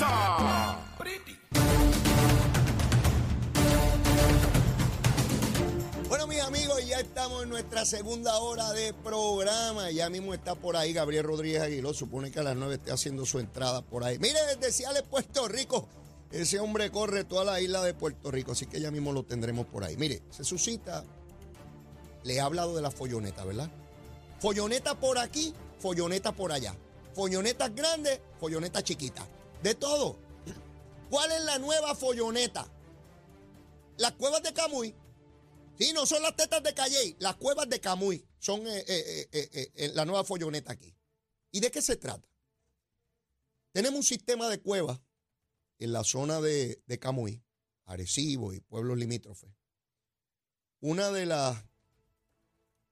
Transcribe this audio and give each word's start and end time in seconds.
comienza. 0.00 0.76
Bueno, 6.08 6.26
mis 6.26 6.40
amigos, 6.40 6.86
ya 6.86 7.00
estamos 7.00 7.44
en 7.44 7.50
nuestra 7.50 7.84
segunda 7.84 8.38
hora 8.38 8.72
de 8.72 8.92
programa. 8.94 9.90
Ya 9.90 10.10
mismo 10.10 10.34
está 10.34 10.54
por 10.54 10.76
ahí 10.76 10.92
Gabriel 10.92 11.24
Rodríguez 11.24 11.62
Aguiló. 11.62 11.94
Supone 11.94 12.30
que 12.30 12.40
a 12.40 12.42
las 12.42 12.56
9 12.56 12.74
esté 12.74 12.92
haciendo 12.92 13.26
su 13.26 13.38
entrada 13.38 13.82
por 13.82 14.04
ahí. 14.04 14.18
Mire, 14.18 14.38
desde 14.46 14.72
Ciales, 14.72 15.02
Puerto 15.02 15.48
Rico. 15.48 15.88
Ese 16.30 16.60
hombre 16.60 16.90
corre 16.90 17.24
toda 17.24 17.44
la 17.44 17.60
isla 17.60 17.82
de 17.82 17.92
Puerto 17.92 18.30
Rico, 18.30 18.52
así 18.52 18.66
que 18.66 18.80
ya 18.80 18.92
mismo 18.92 19.12
lo 19.12 19.24
tendremos 19.24 19.66
por 19.66 19.82
ahí. 19.82 19.96
Mire, 19.96 20.22
se 20.30 20.44
suscita. 20.44 21.04
Le 22.22 22.34
he 22.34 22.40
hablado 22.40 22.76
de 22.76 22.82
la 22.82 22.92
folloneta, 22.92 23.44
¿verdad? 23.44 23.68
Folloneta 24.38 24.94
por 25.00 25.18
aquí, 25.18 25.52
folloneta 25.80 26.30
por 26.30 26.52
allá. 26.52 26.76
Follonetas 27.14 27.74
grandes, 27.74 28.20
follonetas 28.38 28.84
chiquitas. 28.84 29.26
De 29.62 29.74
todo. 29.74 30.18
¿Cuál 31.10 31.32
es 31.32 31.44
la 31.44 31.58
nueva 31.58 31.94
folloneta? 31.94 32.66
Las 33.98 34.12
cuevas 34.12 34.42
de 34.42 34.52
Camuy. 34.52 34.94
Sí, 35.78 35.92
no 35.92 36.06
son 36.06 36.22
las 36.22 36.36
tetas 36.36 36.62
de 36.62 36.74
Calle, 36.74 37.16
las 37.18 37.36
cuevas 37.36 37.68
de 37.68 37.80
Camuy 37.80 38.24
son 38.38 38.66
eh, 38.66 38.84
eh, 38.86 39.28
eh, 39.32 39.90
la 39.94 40.04
nueva 40.04 40.24
folloneta 40.24 40.72
aquí. 40.72 40.94
¿Y 41.52 41.60
de 41.60 41.70
qué 41.70 41.82
se 41.82 41.96
trata? 41.96 42.28
Tenemos 43.72 43.98
un 43.98 44.04
sistema 44.04 44.48
de 44.48 44.60
cuevas 44.60 45.00
en 45.78 45.92
la 45.92 46.04
zona 46.04 46.40
de, 46.40 46.82
de 46.86 46.98
Camuy, 46.98 47.42
Arecibo 47.84 48.52
y 48.52 48.60
pueblos 48.60 48.98
limítrofes. 48.98 49.50
Una 50.80 51.10
de 51.10 51.26
las 51.26 51.64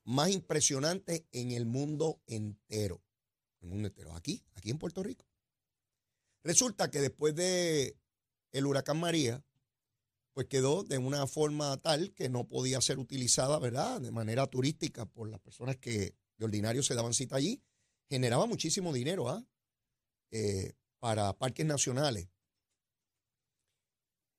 más 0.04 0.30
impresionantes 0.30 1.24
en 1.32 1.52
el 1.52 1.66
mundo 1.66 2.20
entero. 2.26 3.02
En 3.60 3.68
el 3.68 3.74
mundo 3.74 3.88
entero. 3.88 4.14
Aquí, 4.14 4.44
aquí 4.54 4.70
en 4.70 4.78
Puerto 4.78 5.02
Rico. 5.02 5.27
Resulta 6.42 6.90
que 6.90 7.00
después 7.00 7.34
de 7.34 7.96
el 8.52 8.66
huracán 8.66 8.98
María, 8.98 9.44
pues 10.32 10.46
quedó 10.46 10.84
de 10.84 10.98
una 10.98 11.26
forma 11.26 11.76
tal 11.78 12.14
que 12.14 12.28
no 12.28 12.46
podía 12.46 12.80
ser 12.80 12.98
utilizada, 12.98 13.58
¿verdad? 13.58 14.00
De 14.00 14.12
manera 14.12 14.46
turística 14.46 15.04
por 15.04 15.28
las 15.28 15.40
personas 15.40 15.76
que 15.76 16.14
de 16.36 16.44
ordinario 16.44 16.82
se 16.82 16.94
daban 16.94 17.12
cita 17.12 17.36
allí. 17.36 17.62
Generaba 18.08 18.46
muchísimo 18.46 18.92
dinero, 18.92 19.28
¿ah? 19.28 19.44
Eh, 20.30 20.74
para 21.00 21.36
parques 21.36 21.66
nacionales. 21.66 22.28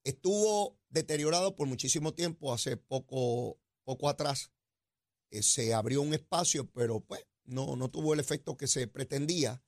Estuvo 0.04 0.78
deteriorado 0.88 1.54
por 1.54 1.66
muchísimo 1.66 2.14
tiempo, 2.14 2.52
hace 2.52 2.76
poco, 2.76 3.60
poco 3.84 4.08
atrás 4.08 4.50
eh, 5.30 5.42
se 5.42 5.74
abrió 5.74 6.00
un 6.00 6.14
espacio, 6.14 6.70
pero 6.70 7.00
pues 7.00 7.26
no, 7.44 7.76
no 7.76 7.90
tuvo 7.90 8.14
el 8.14 8.20
efecto 8.20 8.56
que 8.56 8.66
se 8.66 8.86
pretendía. 8.86 9.62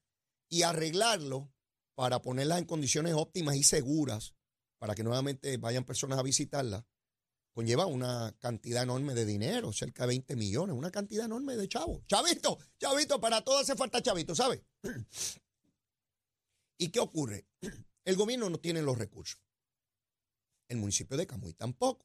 Y 0.49 0.63
arreglarlo 0.63 1.51
para 1.95 2.23
ponerlas 2.23 2.59
en 2.59 2.65
condiciones 2.65 3.15
óptimas 3.15 3.57
y 3.57 3.63
seguras 3.63 4.35
para 4.79 4.95
que 4.95 5.05
nuevamente 5.05 5.57
vayan 5.59 5.85
personas 5.85 6.19
a 6.19 6.23
visitarla, 6.23 6.85
conlleva 7.53 7.87
una 7.87 8.35
cantidad 8.41 8.83
enorme 8.83 9.15
de 9.15 9.25
dinero, 9.25 9.73
cerca 9.73 10.03
de 10.03 10.09
20 10.09 10.37
millones, 10.37 10.77
una 10.77 10.91
cantidad 10.91 11.27
enorme 11.27 11.57
de 11.57 11.69
chavos. 11.69 12.05
Chavito, 12.07 12.59
chavito, 12.79 13.21
para 13.21 13.43
todo 13.43 13.59
hace 13.59 13.77
falta 13.77 14.03
chavito, 14.03 14.35
¿sabes? 14.35 14.61
¿Y 16.79 16.89
qué 16.89 16.99
ocurre? 16.99 17.47
El 18.05 18.17
gobierno 18.17 18.51
no 18.51 18.59
tiene 18.59 18.83
los 18.83 18.99
recursos. 18.99 19.41
El 20.69 20.79
municipio 20.79 21.17
de 21.17 21.27
Camuy 21.27 21.53
tampoco. 21.53 22.05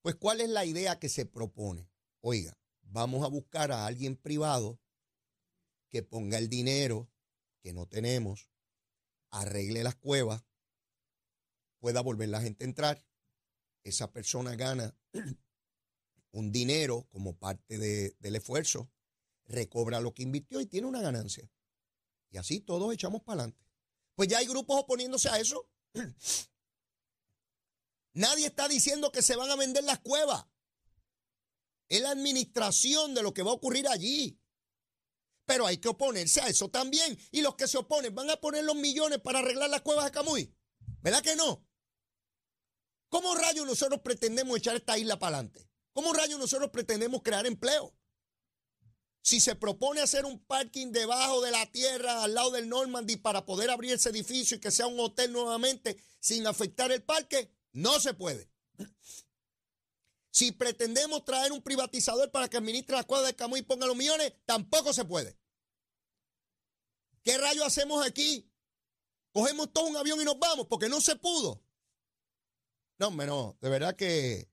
Pues, 0.00 0.14
¿cuál 0.14 0.40
es 0.40 0.48
la 0.48 0.64
idea 0.64 0.98
que 0.98 1.08
se 1.08 1.26
propone? 1.26 1.90
Oiga, 2.22 2.56
vamos 2.80 3.24
a 3.24 3.28
buscar 3.28 3.72
a 3.72 3.84
alguien 3.84 4.16
privado 4.16 4.80
que 5.90 6.02
ponga 6.02 6.38
el 6.38 6.48
dinero 6.48 7.10
que 7.66 7.72
no 7.72 7.88
tenemos, 7.88 8.48
arregle 9.30 9.82
las 9.82 9.96
cuevas, 9.96 10.44
pueda 11.80 12.00
volver 12.00 12.28
la 12.28 12.40
gente 12.40 12.62
a 12.62 12.68
entrar. 12.68 13.04
Esa 13.82 14.12
persona 14.12 14.54
gana 14.54 14.96
un 16.30 16.52
dinero 16.52 17.08
como 17.10 17.36
parte 17.36 17.76
de, 17.76 18.14
del 18.20 18.36
esfuerzo, 18.36 18.88
recobra 19.46 19.98
lo 19.98 20.14
que 20.14 20.22
invirtió 20.22 20.60
y 20.60 20.66
tiene 20.66 20.86
una 20.86 21.00
ganancia. 21.00 21.50
Y 22.30 22.36
así 22.36 22.60
todos 22.60 22.94
echamos 22.94 23.24
para 23.24 23.40
adelante. 23.40 23.66
Pues 24.14 24.28
ya 24.28 24.38
hay 24.38 24.46
grupos 24.46 24.82
oponiéndose 24.82 25.28
a 25.28 25.40
eso. 25.40 25.68
Nadie 28.12 28.46
está 28.46 28.68
diciendo 28.68 29.10
que 29.10 29.22
se 29.22 29.34
van 29.34 29.50
a 29.50 29.56
vender 29.56 29.82
las 29.82 29.98
cuevas. 29.98 30.46
Es 31.88 32.00
la 32.00 32.10
administración 32.10 33.12
de 33.12 33.24
lo 33.24 33.34
que 33.34 33.42
va 33.42 33.50
a 33.50 33.54
ocurrir 33.54 33.88
allí. 33.88 34.38
Pero 35.46 35.66
hay 35.66 35.78
que 35.78 35.88
oponerse 35.88 36.40
a 36.40 36.48
eso 36.48 36.68
también. 36.68 37.18
Y 37.30 37.40
los 37.40 37.54
que 37.54 37.68
se 37.68 37.78
oponen 37.78 38.14
van 38.14 38.28
a 38.30 38.36
poner 38.36 38.64
los 38.64 38.76
millones 38.76 39.20
para 39.20 39.38
arreglar 39.38 39.70
las 39.70 39.80
cuevas 39.80 40.04
de 40.04 40.10
Camuy. 40.10 40.52
¿Verdad 41.00 41.22
que 41.22 41.36
no? 41.36 41.64
¿Cómo 43.08 43.34
rayos 43.34 43.64
nosotros 43.64 44.00
pretendemos 44.00 44.58
echar 44.58 44.76
esta 44.76 44.98
isla 44.98 45.18
para 45.18 45.36
adelante? 45.38 45.70
¿Cómo 45.92 46.12
rayos 46.12 46.38
nosotros 46.38 46.70
pretendemos 46.70 47.22
crear 47.22 47.46
empleo? 47.46 47.96
Si 49.22 49.40
se 49.40 49.54
propone 49.54 50.00
hacer 50.00 50.24
un 50.24 50.44
parking 50.44 50.92
debajo 50.92 51.40
de 51.40 51.50
la 51.50 51.66
tierra, 51.70 52.22
al 52.22 52.34
lado 52.34 52.50
del 52.50 52.68
Normandy, 52.68 53.16
para 53.16 53.46
poder 53.46 53.70
abrir 53.70 53.92
ese 53.92 54.10
edificio 54.10 54.56
y 54.56 54.60
que 54.60 54.70
sea 54.70 54.86
un 54.86 55.00
hotel 55.00 55.32
nuevamente 55.32 55.96
sin 56.20 56.46
afectar 56.46 56.92
el 56.92 57.02
parque, 57.02 57.50
no 57.72 57.98
se 57.98 58.14
puede. 58.14 58.50
Si 60.36 60.52
pretendemos 60.52 61.24
traer 61.24 61.50
un 61.50 61.62
privatizador 61.62 62.30
para 62.30 62.46
que 62.46 62.58
administre 62.58 62.94
la 62.94 63.04
cuadra 63.04 63.28
de 63.28 63.34
Camuy 63.34 63.60
y 63.60 63.62
ponga 63.62 63.86
los 63.86 63.96
millones, 63.96 64.34
tampoco 64.44 64.92
se 64.92 65.06
puede. 65.06 65.34
¿Qué 67.24 67.38
rayos 67.38 67.64
hacemos 67.64 68.06
aquí? 68.06 68.46
Cogemos 69.32 69.72
todo 69.72 69.86
un 69.86 69.96
avión 69.96 70.20
y 70.20 70.26
nos 70.26 70.38
vamos 70.38 70.66
porque 70.66 70.90
no 70.90 71.00
se 71.00 71.16
pudo. 71.16 71.64
No, 72.98 73.08
hombre, 73.08 73.26
no, 73.26 73.56
de 73.62 73.70
verdad 73.70 73.96
que 73.96 74.50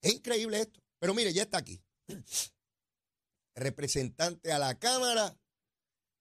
es 0.00 0.14
increíble 0.14 0.60
esto. 0.60 0.80
Pero 0.98 1.12
mire, 1.12 1.34
ya 1.34 1.42
está 1.42 1.58
aquí. 1.58 1.84
Representante 3.54 4.50
a 4.50 4.58
la 4.58 4.78
Cámara, 4.78 5.38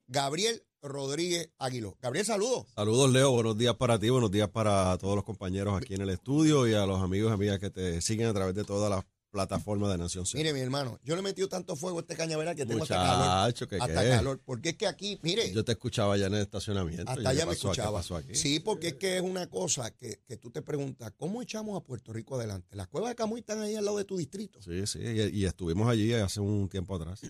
Gabriel 0.07 0.67
Rodríguez 0.81 1.49
Aguiló. 1.57 1.97
Gabriel, 2.01 2.25
saludos. 2.25 2.65
Saludos, 2.75 3.11
Leo. 3.11 3.31
Buenos 3.31 3.57
días 3.57 3.75
para 3.75 3.99
ti, 3.99 4.09
buenos 4.09 4.31
días 4.31 4.49
para 4.49 4.97
todos 4.97 5.15
los 5.15 5.23
compañeros 5.25 5.75
aquí 5.81 5.93
en 5.95 6.01
el 6.01 6.09
estudio 6.09 6.67
y 6.67 6.73
a 6.73 6.85
los 6.85 7.01
amigos 7.01 7.31
y 7.31 7.33
amigas 7.33 7.59
que 7.59 7.69
te 7.69 8.01
siguen 8.01 8.27
a 8.27 8.33
través 8.33 8.55
de 8.55 8.63
todas 8.63 8.89
las 8.89 9.03
plataformas 9.31 9.91
de 9.91 9.97
Nación 9.99 10.25
C. 10.25 10.37
Mire, 10.39 10.53
mi 10.53 10.59
hermano, 10.59 10.97
yo 11.03 11.13
le 11.15 11.19
he 11.19 11.23
metido 11.23 11.47
tanto 11.47 11.75
fuego 11.75 11.99
a 11.99 12.01
este 12.01 12.15
cañaveral 12.15 12.55
que 12.55 12.65
tengo 12.65 12.81
hasta 12.81 12.95
Muchacho, 12.97 13.67
calor. 13.67 13.85
¿qué 13.85 13.91
Hasta 13.91 14.03
qué? 14.03 14.09
calor. 14.09 14.41
Porque 14.43 14.69
es 14.69 14.75
que 14.75 14.87
aquí, 14.87 15.19
mire, 15.21 15.51
Yo 15.53 15.63
te 15.63 15.73
escuchaba 15.73 16.17
ya 16.17 16.25
en 16.27 16.33
el 16.33 16.41
estacionamiento. 16.41 17.03
hasta 17.07 17.21
¿Y 17.21 17.23
qué 17.23 17.29
allá 17.29 17.45
me 17.45 17.53
escuchaba. 17.53 17.99
aquí? 17.99 18.33
Sí, 18.33 18.59
porque 18.59 18.87
es 18.87 18.93
que 18.95 19.17
es 19.17 19.21
una 19.21 19.47
cosa 19.47 19.91
que, 19.91 20.19
que 20.27 20.37
tú 20.37 20.49
te 20.49 20.63
preguntas, 20.63 21.13
¿cómo 21.15 21.43
echamos 21.43 21.77
a 21.79 21.83
Puerto 21.85 22.11
Rico 22.11 22.37
adelante? 22.37 22.75
Las 22.75 22.87
cuevas 22.87 23.09
de 23.11 23.15
Camuy 23.15 23.41
están 23.41 23.61
ahí 23.61 23.75
al 23.75 23.85
lado 23.85 23.97
de 23.97 24.05
tu 24.05 24.17
distrito. 24.17 24.61
Sí, 24.63 24.87
sí, 24.87 24.99
y, 24.99 25.41
y 25.41 25.45
estuvimos 25.45 25.87
allí 25.87 26.11
hace 26.13 26.39
un 26.39 26.67
tiempo 26.67 26.95
atrás. 26.95 27.21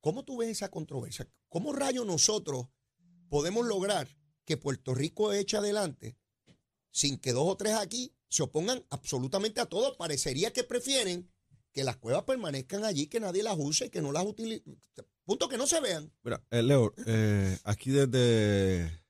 ¿Cómo 0.00 0.24
tú 0.24 0.38
ves 0.38 0.50
esa 0.50 0.70
controversia? 0.70 1.28
¿Cómo 1.48 1.72
rayos 1.72 2.06
nosotros 2.06 2.66
podemos 3.28 3.66
lograr 3.66 4.08
que 4.44 4.56
Puerto 4.56 4.94
Rico 4.94 5.32
eche 5.32 5.56
adelante 5.56 6.16
sin 6.90 7.18
que 7.18 7.32
dos 7.32 7.46
o 7.46 7.56
tres 7.56 7.74
aquí 7.74 8.14
se 8.28 8.42
opongan 8.42 8.84
absolutamente 8.90 9.60
a 9.60 9.66
todo? 9.66 9.96
Parecería 9.96 10.52
que 10.52 10.64
prefieren 10.64 11.30
que 11.72 11.84
las 11.84 11.96
cuevas 11.96 12.24
permanezcan 12.24 12.84
allí, 12.84 13.06
que 13.06 13.20
nadie 13.20 13.42
las 13.42 13.56
use, 13.58 13.90
que 13.90 14.00
no 14.00 14.12
las 14.12 14.24
utilice. 14.24 14.64
Punto 15.24 15.48
que 15.48 15.58
no 15.58 15.66
se 15.66 15.80
vean. 15.80 16.12
Mira, 16.22 16.42
eh, 16.50 16.62
Leo, 16.62 16.92
eh, 17.06 17.58
aquí 17.64 17.90
desde, 17.90 19.04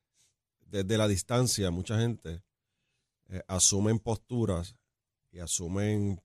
desde 0.67 0.99
la 0.99 1.09
distancia 1.09 1.71
mucha 1.71 1.99
gente 1.99 2.43
eh, 3.29 3.43
asumen 3.47 3.99
posturas 3.99 4.77
y 5.31 5.39
asumen 5.39 6.21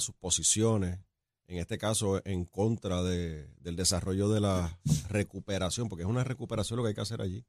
sus 0.00 0.14
posiciones, 0.16 0.98
en 1.48 1.58
este 1.58 1.76
caso 1.78 2.20
en 2.24 2.44
contra 2.44 3.02
de- 3.02 3.48
del 3.60 3.74
desarrollo 3.74 4.28
de 4.28 4.40
la 4.40 4.78
recuperación, 5.08 5.88
porque 5.88 6.04
es 6.04 6.08
una 6.08 6.22
recuperación 6.24 6.76
lo 6.76 6.82
que 6.84 6.90
hay 6.90 6.94
que 6.94 7.00
hacer 7.00 7.20
allí. 7.20 7.44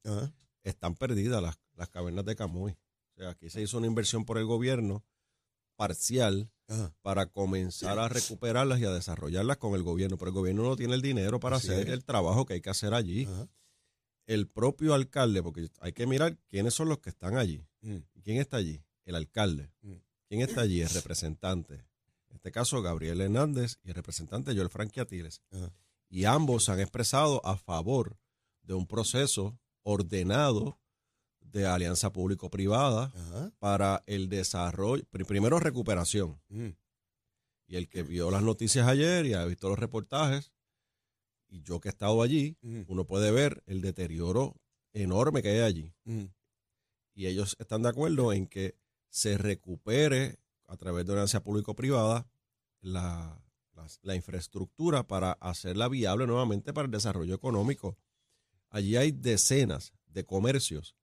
Están 0.63 0.95
perdidas 0.95 1.41
las, 1.41 1.59
las 1.75 1.89
cavernas 1.89 2.25
de 2.25 2.35
Camuy. 2.35 2.71
O 2.71 3.21
sea, 3.21 3.29
aquí 3.29 3.49
se 3.49 3.61
hizo 3.61 3.77
una 3.77 3.87
inversión 3.87 4.25
por 4.25 4.37
el 4.37 4.45
gobierno 4.45 5.03
parcial 5.75 6.49
Ajá. 6.67 6.93
para 7.01 7.25
comenzar 7.27 7.99
a 7.99 8.09
recuperarlas 8.09 8.79
y 8.79 8.85
a 8.85 8.91
desarrollarlas 8.91 9.57
con 9.57 9.75
el 9.75 9.83
gobierno, 9.83 10.17
pero 10.17 10.29
el 10.29 10.35
gobierno 10.35 10.63
no 10.63 10.75
tiene 10.75 10.95
el 10.95 11.01
dinero 11.01 11.39
para 11.39 11.57
Así 11.57 11.69
hacer 11.69 11.87
es. 11.87 11.93
el 11.93 12.03
trabajo 12.05 12.45
que 12.45 12.53
hay 12.55 12.61
que 12.61 12.69
hacer 12.69 12.93
allí. 12.93 13.25
Ajá. 13.25 13.47
El 14.27 14.47
propio 14.47 14.93
alcalde, 14.93 15.41
porque 15.41 15.69
hay 15.79 15.91
que 15.93 16.05
mirar 16.05 16.37
quiénes 16.49 16.73
son 16.75 16.87
los 16.89 16.99
que 16.99 17.09
están 17.09 17.35
allí. 17.37 17.65
Mm. 17.81 17.97
¿Y 18.13 18.21
¿Quién 18.21 18.37
está 18.37 18.57
allí? 18.57 18.83
El 19.05 19.15
alcalde. 19.15 19.71
Mm. 19.81 19.93
¿Quién 20.27 20.41
está 20.41 20.61
allí? 20.61 20.81
El 20.81 20.89
representante. 20.89 21.83
En 22.29 22.35
este 22.35 22.51
caso, 22.51 22.81
Gabriel 22.81 23.21
Hernández 23.21 23.77
y 23.83 23.89
el 23.89 23.95
representante 23.95 24.55
Joel 24.55 24.69
Frankie 24.69 24.99
Atiles. 25.01 25.41
Ajá. 25.51 25.73
Y 26.09 26.25
ambos 26.25 26.65
se 26.65 26.71
han 26.71 26.79
expresado 26.79 27.45
a 27.45 27.57
favor 27.57 28.17
de 28.63 28.73
un 28.73 28.87
proceso 28.87 29.59
ordenado 29.83 30.79
de 31.41 31.65
alianza 31.65 32.11
público-privada 32.11 33.11
para 33.59 34.03
el 34.05 34.29
desarrollo, 34.29 35.03
pri- 35.09 35.23
primero 35.23 35.59
recuperación. 35.59 36.39
Mm. 36.49 36.69
Y 37.67 37.75
el 37.75 37.87
que 37.89 38.03
vio 38.03 38.29
las 38.31 38.43
noticias 38.43 38.87
ayer 38.87 39.25
y 39.25 39.33
ha 39.33 39.45
visto 39.45 39.69
los 39.69 39.79
reportajes, 39.79 40.51
y 41.47 41.61
yo 41.63 41.79
que 41.79 41.89
he 41.89 41.91
estado 41.91 42.21
allí, 42.21 42.57
Mm. 42.61 42.81
uno 42.87 43.05
puede 43.05 43.31
ver 43.31 43.63
el 43.65 43.81
deterioro 43.81 44.55
enorme 44.93 45.41
que 45.41 45.49
hay 45.49 45.59
allí. 45.59 45.93
Mm. 46.05 46.25
Y 47.15 47.25
ellos 47.27 47.55
están 47.59 47.81
de 47.81 47.89
acuerdo 47.89 48.31
en 48.33 48.45
que 48.47 48.75
se 49.09 49.37
recupere 49.37 50.37
a 50.69 50.77
través 50.77 51.05
de 51.05 51.11
una 51.11 51.21
alianza 51.21 51.43
público-privada 51.43 52.27
la, 52.81 53.41
la- 53.75 53.87
la 54.03 54.15
infraestructura 54.15 55.05
para 55.07 55.33
hacerla 55.33 55.87
viable 55.89 56.27
nuevamente 56.27 56.73
para 56.73 56.85
el 56.85 56.91
desarrollo 56.91 57.33
económico. 57.35 57.97
Allí 58.69 58.95
hay 58.95 59.11
decenas 59.11 59.93
de 60.07 60.25
comercios 60.25 60.95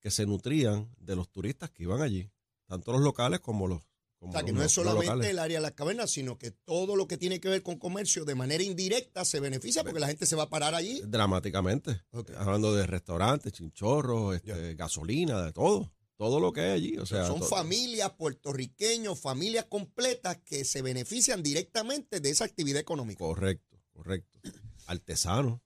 que 0.00 0.10
se 0.10 0.26
nutrían 0.26 0.94
de 0.98 1.16
los 1.16 1.30
turistas 1.30 1.70
que 1.70 1.84
iban 1.84 2.02
allí, 2.02 2.30
tanto 2.66 2.92
los 2.92 3.00
locales 3.00 3.40
como 3.40 3.66
los 3.66 3.82
como 4.18 4.30
O 4.32 4.34
sea, 4.36 4.42
que 4.44 4.52
los- 4.52 4.58
no 4.60 4.64
es 4.64 4.72
solamente 4.72 5.30
el 5.30 5.38
área 5.38 5.58
de 5.58 5.62
las 5.62 5.72
cavernas, 5.72 6.10
sino 6.10 6.38
que 6.38 6.50
todo 6.50 6.96
lo 6.96 7.06
que 7.06 7.18
tiene 7.18 7.40
que 7.40 7.48
ver 7.50 7.62
con 7.62 7.78
comercio 7.78 8.24
de 8.24 8.34
manera 8.34 8.62
indirecta 8.62 9.22
se 9.24 9.38
beneficia 9.40 9.82
porque 9.84 10.00
la 10.00 10.06
gente 10.06 10.24
se 10.24 10.34
va 10.36 10.44
a 10.44 10.48
parar 10.48 10.74
allí. 10.74 11.02
dramáticamente. 11.06 12.02
Hablando 12.38 12.74
de 12.74 12.86
restaurantes, 12.86 13.52
chinchorros, 13.52 14.36
este, 14.36 14.74
gasolina, 14.76 15.42
de 15.42 15.52
todo. 15.52 15.92
Todo 16.16 16.38
lo 16.40 16.52
que 16.52 16.60
hay 16.60 16.70
allí. 16.70 16.98
O 16.98 17.06
sea, 17.06 17.26
Son 17.26 17.42
familias 17.42 18.10
puertorriqueños, 18.12 19.18
familias 19.20 19.64
completas 19.66 20.38
que 20.44 20.64
se 20.64 20.80
benefician 20.82 21.42
directamente 21.42 22.20
de 22.20 22.30
esa 22.30 22.44
actividad 22.44 22.80
económica. 22.80 23.18
Correcto, 23.18 23.78
correcto. 23.92 24.38
Artesanos, 24.86 25.60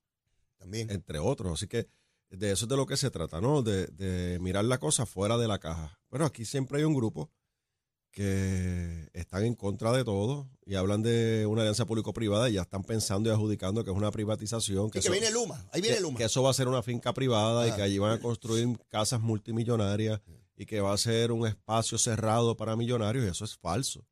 También. 0.58 0.90
entre 0.90 1.18
otros. 1.18 1.52
Así 1.52 1.66
que 1.66 1.88
de 2.30 2.50
eso 2.52 2.64
es 2.64 2.68
de 2.68 2.76
lo 2.76 2.86
que 2.86 2.96
se 2.96 3.10
trata, 3.10 3.40
¿no? 3.40 3.62
De, 3.62 3.86
de 3.88 4.38
mirar 4.40 4.64
la 4.64 4.78
cosa 4.78 5.04
fuera 5.06 5.36
de 5.36 5.48
la 5.48 5.58
caja. 5.58 6.00
Bueno, 6.10 6.24
aquí 6.26 6.44
siempre 6.44 6.78
hay 6.78 6.84
un 6.84 6.94
grupo 6.94 7.30
que 8.10 9.08
están 9.12 9.44
en 9.44 9.54
contra 9.54 9.92
de 9.92 10.02
todo 10.04 10.48
y 10.64 10.74
hablan 10.74 11.02
de 11.02 11.46
una 11.46 11.60
alianza 11.62 11.84
público-privada 11.86 12.48
y 12.48 12.54
ya 12.54 12.62
están 12.62 12.82
pensando 12.82 13.28
y 13.28 13.32
adjudicando 13.32 13.84
que 13.84 13.90
es 13.90 13.96
una 13.96 14.10
privatización. 14.10 14.90
que, 14.90 14.98
eso- 15.00 15.12
viene 15.12 15.30
Luma, 15.30 15.68
ahí 15.72 15.80
viene 15.80 16.00
Luma. 16.00 16.16
que 16.18 16.24
eso 16.24 16.42
va 16.42 16.50
a 16.50 16.54
ser 16.54 16.68
una 16.68 16.82
finca 16.82 17.12
privada 17.12 17.66
y 17.66 17.70
Ah. 17.70 17.76
que 17.76 17.82
allí 17.82 17.98
van 17.98 18.12
a 18.12 18.20
construir 18.20 18.76
casas 18.88 19.20
multimillonarias 19.20 20.20
y 20.60 20.66
que 20.66 20.81
va 20.81 20.93
a 20.93 20.99
ser 20.99 21.31
un 21.31 21.46
espacio 21.46 21.96
cerrado 21.99 22.56
para 22.56 22.75
millonarios 22.76 23.25
y 23.25 23.28
eso 23.28 23.44
es 23.44 23.56
falso. 23.56 24.05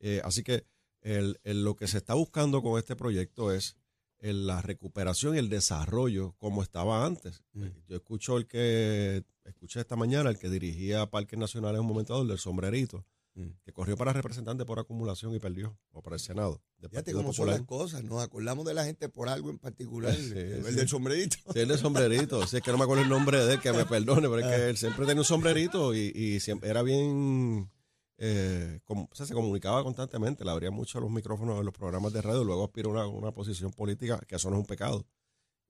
Eh, 0.00 0.20
así 0.24 0.42
que 0.42 0.66
el- 1.00 1.38
el- 1.44 1.62
lo 1.62 1.76
que 1.76 1.86
se 1.86 1.98
está 1.98 2.14
buscando 2.14 2.60
con 2.60 2.76
este 2.76 2.96
proyecto 2.96 3.52
es 3.52 3.76
el- 4.18 4.46
la 4.48 4.60
recuperación 4.62 5.36
y 5.36 5.38
el 5.38 5.48
desarrollo 5.48 6.34
como 6.38 6.62
estaba 6.62 7.06
antes. 7.06 7.44
Mm. 7.52 7.66
Yo 7.86 7.96
escucho 7.96 8.36
el 8.36 8.46
que, 8.48 9.24
escuché 9.44 9.78
esta 9.80 9.94
mañana 9.94 10.28
el 10.30 10.38
que 10.38 10.50
dirigía 10.50 11.06
Parques 11.08 11.38
Nacionales 11.38 11.76
en 11.78 11.82
un 11.82 11.88
momento 11.88 12.14
dado, 12.14 12.22
el 12.22 12.28
del 12.30 12.38
sombrerito, 12.38 13.04
Mm. 13.36 13.50
que 13.64 13.72
corrió 13.72 13.98
para 13.98 14.14
representante 14.14 14.64
por 14.64 14.78
acumulación 14.78 15.34
y 15.34 15.38
perdió, 15.38 15.78
o 15.92 16.02
para 16.02 16.16
el 16.16 16.20
Senado. 16.20 16.62
del 16.78 16.88
Fíjate 16.88 17.12
cómo 17.12 17.34
son 17.34 17.48
las 17.48 17.60
cosas. 17.60 18.02
Nos 18.02 18.22
acordamos 18.22 18.64
de 18.64 18.72
la 18.72 18.84
gente 18.86 19.10
por 19.10 19.28
algo 19.28 19.50
en 19.50 19.58
particular. 19.58 20.14
Sí, 20.16 20.32
el 20.34 20.64
sí. 20.64 20.72
del 20.74 20.88
sombrerito. 20.88 21.36
Sí, 21.52 21.60
el 21.60 21.68
de 21.68 21.76
sombrerito. 21.76 22.46
Si 22.46 22.56
es 22.56 22.62
que 22.62 22.70
no 22.72 22.78
me 22.78 22.84
acuerdo 22.84 23.02
el 23.02 23.10
nombre 23.10 23.44
de 23.44 23.54
él, 23.54 23.60
que 23.60 23.72
me 23.72 23.84
perdone, 23.86 24.22
pero 24.28 24.38
es 24.38 24.46
que 24.46 24.70
él 24.70 24.76
siempre 24.78 25.04
tenía 25.04 25.20
un 25.20 25.26
sombrerito 25.26 25.94
y, 25.94 26.12
y 26.14 26.40
siempre 26.40 26.70
era 26.70 26.82
bien. 26.82 27.70
eh, 28.16 28.80
o 28.86 29.08
sea, 29.12 29.26
se 29.26 29.34
comunicaba 29.34 29.82
constantemente, 29.84 30.42
le 30.42 30.50
abría 30.50 30.70
mucho 30.70 30.98
los 31.00 31.10
micrófonos 31.10 31.58
en 31.58 31.66
los 31.66 31.74
programas 31.74 32.14
de 32.14 32.22
radio, 32.22 32.42
luego 32.42 32.64
aspiró 32.64 32.88
a 32.98 33.06
una, 33.06 33.06
una 33.06 33.32
posición 33.32 33.70
política, 33.72 34.18
que 34.26 34.36
eso 34.36 34.48
no 34.48 34.56
es 34.56 34.60
un 34.60 34.66
pecado, 34.66 35.06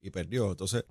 y 0.00 0.10
perdió. 0.10 0.52
Entonces, 0.52 0.84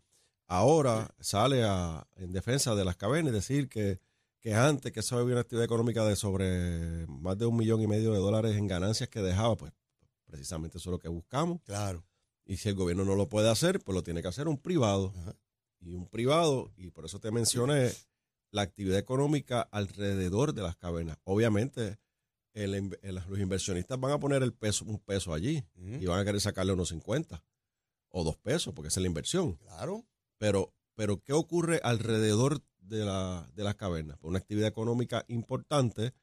ahora 0.47 1.15
sale 1.21 1.63
a, 1.63 2.05
en 2.17 2.33
defensa 2.33 2.75
de 2.75 2.83
las 2.83 2.97
cavernas 2.97 3.31
y 3.31 3.35
decir 3.35 3.69
que, 3.69 4.01
que 4.45 4.53
antes 4.53 4.91
que 4.91 4.99
eso 4.99 5.17
había 5.17 5.33
una 5.33 5.41
actividad 5.41 5.65
económica 5.65 6.05
de 6.05 6.15
sobre 6.15 7.07
más 7.07 7.35
de 7.35 7.47
un 7.47 7.57
millón 7.57 7.81
y 7.81 7.87
medio 7.87 8.11
de 8.13 8.19
dólares 8.19 8.55
en 8.55 8.67
ganancias 8.67 9.09
que 9.09 9.19
dejaba, 9.19 9.55
pues 9.57 9.71
precisamente 10.25 10.77
eso 10.77 10.89
es 10.89 10.91
lo 10.91 10.99
que 10.99 11.07
buscamos. 11.07 11.61
Claro. 11.63 12.05
Y 12.45 12.57
si 12.57 12.69
el 12.69 12.75
gobierno 12.75 13.05
no 13.05 13.15
lo 13.15 13.27
puede 13.27 13.49
hacer, 13.49 13.79
pues 13.79 13.95
lo 13.95 14.03
tiene 14.03 14.21
que 14.21 14.27
hacer 14.27 14.47
un 14.47 14.59
privado. 14.59 15.13
Ajá. 15.17 15.35
Y 15.79 15.95
un 15.95 16.07
privado, 16.07 16.71
y 16.77 16.91
por 16.91 17.05
eso 17.05 17.19
te 17.19 17.31
mencioné 17.31 17.91
la 18.51 18.61
actividad 18.61 18.99
económica 18.99 19.61
alrededor 19.71 20.53
de 20.53 20.61
las 20.61 20.75
cavernas. 20.75 21.17
Obviamente, 21.23 21.97
el 22.53 22.75
in- 22.75 22.97
el- 23.01 23.15
los 23.15 23.39
inversionistas 23.39 23.99
van 23.99 24.11
a 24.11 24.19
poner 24.19 24.43
el 24.43 24.53
peso, 24.53 24.85
un 24.85 24.99
peso 24.99 25.33
allí 25.33 25.63
y 25.75 26.05
van 26.05 26.19
a 26.19 26.23
querer 26.23 26.39
sacarle 26.39 26.71
unos 26.73 26.89
50 26.89 27.43
o 28.09 28.23
dos 28.23 28.37
pesos, 28.37 28.75
porque 28.75 28.89
esa 28.89 28.99
es 28.99 29.01
la 29.01 29.07
inversión. 29.07 29.55
Claro. 29.55 30.05
Pero, 30.37 30.71
pero 30.95 31.21
¿qué 31.23 31.33
ocurre 31.33 31.79
alrededor 31.83 32.63
de, 32.79 33.05
la, 33.05 33.49
de 33.53 33.63
las 33.63 33.75
cavernas? 33.75 34.17
Pues 34.19 34.29
una 34.29 34.39
actividad 34.39 34.67
económica 34.67 35.25
importante 35.27 36.13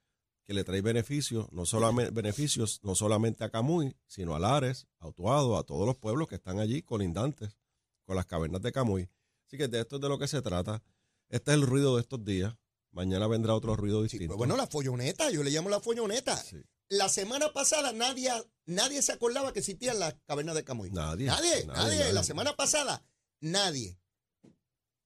que 0.45 0.55
le 0.55 0.65
trae 0.65 0.81
beneficios, 0.81 1.47
no 1.53 1.65
solamente 1.67 2.11
beneficios, 2.11 2.81
no 2.83 2.95
solamente 2.97 3.45
a 3.45 3.51
Camuy, 3.51 3.95
sino 4.07 4.35
a 4.35 4.41
Lares, 4.41 4.87
a 4.99 5.07
Utuado, 5.09 5.57
a 5.57 5.63
todos 5.63 5.87
los 5.87 5.97
pueblos 5.97 6.27
que 6.29 6.35
están 6.35 6.59
allí 6.59 6.83
colindantes 6.83 7.57
con 8.05 8.17
las 8.17 8.27
cavernas 8.27 8.61
de 8.63 8.73
Camuy. 8.73 9.09
Así 9.47 9.57
que 9.57 9.69
de 9.69 9.81
esto 9.81 9.97
es 9.97 10.03
de 10.03 10.09
lo 10.09 10.19
que 10.19 10.27
se 10.27 10.43
trata. 10.43 10.83
Este 11.29 11.53
es 11.53 11.55
el 11.57 11.63
ruido 11.63 11.95
de 11.97 12.03
estos 12.03 12.25
días. 12.25 12.55
Mañana 12.91 13.27
vendrá 13.29 13.55
otro 13.55 13.77
ruido 13.77 13.99
Sí, 14.01 14.05
distinto. 14.05 14.33
pues 14.35 14.39
bueno, 14.39 14.57
la 14.57 14.67
folloneta, 14.67 15.31
yo 15.31 15.43
le 15.43 15.51
llamo 15.51 15.69
la 15.71 15.81
folloneta. 15.81 16.37
Sí. 16.37 16.57
La 16.89 17.09
semana 17.09 17.53
pasada 17.53 17.93
nadie, 17.93 18.31
nadie 18.67 19.01
se 19.01 19.13
acordaba 19.13 19.53
que 19.53 19.61
existían 19.61 19.99
las 20.01 20.15
cavernas 20.27 20.55
de 20.57 20.65
Camuy. 20.65 20.91
Nadie, 20.91 21.27
Nadie, 21.27 21.51
nadie, 21.51 21.67
nadie. 21.67 21.99
nadie. 22.01 22.13
La 22.13 22.23
semana 22.25 22.55
pasada, 22.55 23.03
nadie. 23.41 23.99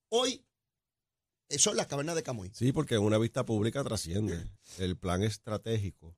Hoy, 0.09 0.45
eh, 1.49 1.59
son 1.59 1.77
las 1.77 1.87
cavernas 1.87 2.15
de 2.17 2.23
Camuy. 2.23 2.51
Sí, 2.55 2.73
porque 2.73 2.95
en 2.97 3.03
una 3.03 3.19
vista 3.19 3.45
pública 3.45 3.83
trasciende 3.85 4.51
el 4.79 4.97
plan 4.97 5.23
estratégico 5.23 6.17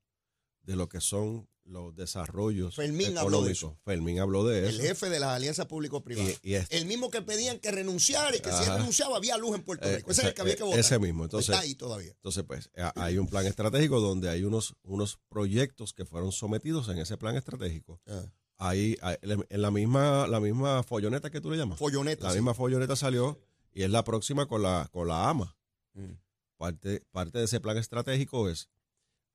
de 0.62 0.76
lo 0.76 0.88
que 0.88 1.00
son 1.00 1.49
los 1.64 1.94
desarrollos 1.94 2.76
Fermín 2.76 3.19
habló 3.19 3.43
de 3.43 3.52
económicos. 3.52 3.85
Fermín 3.85 4.20
habló 4.20 4.46
de 4.46 4.61
El 4.69 4.75
eso. 4.81 4.82
jefe 4.82 5.11
de 5.11 5.20
las 5.20 5.31
alianzas 5.31 5.67
público-privadas. 5.67 6.40
El 6.70 6.87
mismo 6.87 7.11
que 7.11 7.20
pedían 7.20 7.58
que 7.58 7.70
renunciara 7.70 8.35
y 8.35 8.40
que 8.40 8.50
si 8.50 8.64
renunciaba 8.64 9.19
había 9.19 9.37
luz 9.37 9.55
en 9.55 9.62
Puerto 9.62 9.87
eh, 9.87 9.96
Rico. 9.96 10.11
Ese 10.11 10.23
es 10.23 10.29
el 10.29 10.35
que 10.35 10.40
había 10.40 10.56
que 10.56 10.62
eh, 10.62 10.64
votar. 10.64 10.81
Ese 10.81 10.99
mismo. 10.99 11.25
Entonces, 11.25 11.50
Está 11.50 11.61
ahí 11.61 11.75
todavía. 11.75 12.11
entonces 12.12 12.43
pues, 12.44 12.70
hay 12.94 13.19
un 13.19 13.29
plan 13.29 13.46
estratégico 13.46 14.00
donde 14.00 14.31
hay 14.31 14.44
unos, 14.44 14.75
unos 14.82 15.19
proyectos 15.29 15.93
que 15.93 16.06
fueron 16.06 16.32
sometidos 16.32 16.88
en 16.88 16.99
ese 16.99 17.19
plan 17.19 17.37
estratégico. 17.37 18.00
Ah, 18.06 18.25
Ahí, 18.61 18.96
ahí, 19.02 19.17
en 19.23 19.62
la 19.62 19.70
misma, 19.70 20.26
la 20.26 20.40
misma 20.40 20.82
folloneta 20.82 21.31
que 21.31 21.40
tú 21.40 21.49
le 21.50 21.56
llamas. 21.56 21.79
Folloneta. 21.79 22.25
La 22.25 22.31
sí. 22.32 22.38
misma 22.38 22.55
folloneta 22.55 22.96
salió 22.96 23.38
y 23.79 23.85
es 23.85 23.91
la 23.91 24.03
próxima 24.03 24.47
con 24.47 24.61
la, 24.63 24.89
con 24.91 25.07
la 25.07 25.31
AMA. 25.31 25.57
Mm. 25.95 26.15
Parte, 26.57 27.07
parte 27.13 27.39
de 27.39 27.45
ese 27.45 27.61
plan 27.61 27.77
estratégico 27.77 28.49
es 28.49 28.69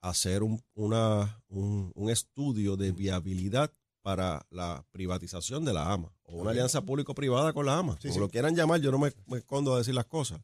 hacer 0.02 0.44
un, 0.44 0.62
una, 0.74 1.42
un, 1.48 1.94
un 1.96 2.10
estudio 2.10 2.76
de 2.76 2.92
viabilidad 2.92 3.72
para 4.02 4.46
la 4.50 4.86
privatización 4.92 5.64
de 5.64 5.72
la 5.72 5.94
AMA 5.94 6.14
o 6.24 6.36
una 6.36 6.52
alianza 6.52 6.82
público-privada 6.82 7.54
con 7.54 7.66
la 7.66 7.78
AMA. 7.78 7.94
Sí, 8.02 8.10
como 8.10 8.14
sí. 8.16 8.20
lo 8.20 8.28
quieran 8.28 8.54
llamar, 8.54 8.82
yo 8.82 8.92
no 8.92 9.00
me, 9.00 9.14
me 9.28 9.38
escondo 9.38 9.74
a 9.74 9.78
decir 9.78 9.96
las 9.96 10.08
cosas. 10.08 10.42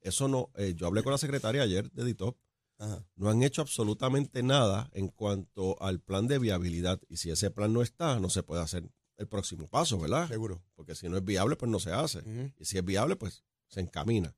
Eso 0.00 0.28
no, 0.28 0.50
eh, 0.54 0.74
yo 0.76 0.86
hablé 0.86 1.02
con 1.02 1.10
la 1.10 1.18
secretaria 1.18 1.62
ayer 1.62 1.90
de 1.90 2.04
DITOP, 2.04 2.38
Ajá. 2.78 3.04
no 3.16 3.28
han 3.28 3.42
hecho 3.42 3.60
absolutamente 3.60 4.44
nada 4.44 4.88
en 4.92 5.08
cuanto 5.08 5.82
al 5.82 5.98
plan 5.98 6.28
de 6.28 6.38
viabilidad 6.38 7.00
y 7.08 7.16
si 7.16 7.32
ese 7.32 7.50
plan 7.50 7.72
no 7.72 7.82
está, 7.82 8.20
no 8.20 8.30
se 8.30 8.44
puede 8.44 8.62
hacer 8.62 8.88
el 9.20 9.28
próximo 9.28 9.68
paso, 9.68 9.98
¿verdad? 9.98 10.26
Seguro. 10.28 10.62
Porque 10.74 10.94
si 10.94 11.08
no 11.08 11.16
es 11.16 11.24
viable, 11.24 11.54
pues 11.56 11.70
no 11.70 11.78
se 11.78 11.92
hace. 11.92 12.20
Y 12.58 12.64
si 12.64 12.78
es 12.78 12.84
viable, 12.84 13.16
pues 13.16 13.44
se 13.68 13.80
encamina. 13.80 14.34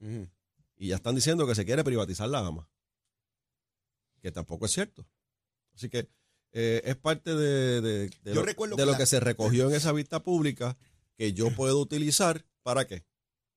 Y 0.77 0.89
ya 0.89 0.97
están 0.97 1.15
diciendo 1.15 1.47
que 1.47 1.55
se 1.55 1.65
quiere 1.65 1.85
privatizar 1.85 2.29
la 2.29 2.41
AMA. 2.47 2.69
Que 4.21 4.31
tampoco 4.33 4.67
es 4.67 4.73
cierto. 4.73 5.07
Así 5.75 5.89
que 5.89 6.09
eh, 6.53 6.83
es 6.85 6.97
parte 6.97 7.35
de, 7.35 7.81
de- 7.81 8.11
lo, 8.35 8.41
de 8.43 8.77
que 8.77 8.85
lo 8.85 8.93
la- 8.93 8.99
que 8.99 9.07
se 9.07 9.21
recogió 9.21 9.69
en 9.69 9.75
esa 9.75 9.93
vista 9.93 10.23
pública 10.23 10.77
que 11.17 11.33
yo 11.33 11.55
puedo 11.55 11.81
utilizar. 11.81 12.45
¿Para 12.63 12.87
qué? 12.87 13.05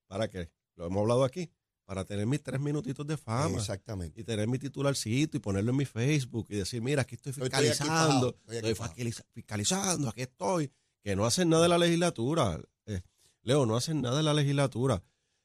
¿Para 0.08 0.29
qué? 0.29 0.51
Lo 0.75 0.86
hemos 0.88 1.01
hablado 1.01 1.24
aquí. 1.24 1.51
Para 1.86 2.03
tener 2.05 2.25
mis 2.25 2.41
tres 2.41 2.60
minutitos 2.60 3.05
de 3.05 3.15
fama. 3.17 3.58
Exactamente. 3.60 4.20
Y 4.20 4.24
tener 4.24 4.48
mi 4.48 4.58
titularcito 4.58 5.38
y 5.38 5.39
ponerlo 5.39 5.70
en 5.72 5.77
mi 5.77 5.86
Facebook 5.86 6.48
y 6.50 6.55
decir, 6.55 6.82
mira, 6.82 7.03
aquí 7.03 7.13
estoy 7.15 7.32
Estoy 7.32 7.46
aquí 7.48 7.67
fiscalizando, 7.67 8.29
estoy 8.48 8.58
aquí 8.58 8.67
estoy 9.08 9.24
fiscalizando, 9.34 10.10
aquí 10.10 10.22
estoy. 10.24 10.72
Que 11.06 11.16
no 11.16 11.28
hacen 11.28 11.50
nada 11.50 11.62
de 11.62 11.70
la 11.70 11.78
legislatura. 11.78 12.60
Eh, 12.88 13.04
Leo, 13.44 13.68
no 13.68 13.76
hacen 13.76 14.02
nada 14.02 14.18
de 14.18 14.24
la 14.24 14.34
legislatura. 14.34 15.04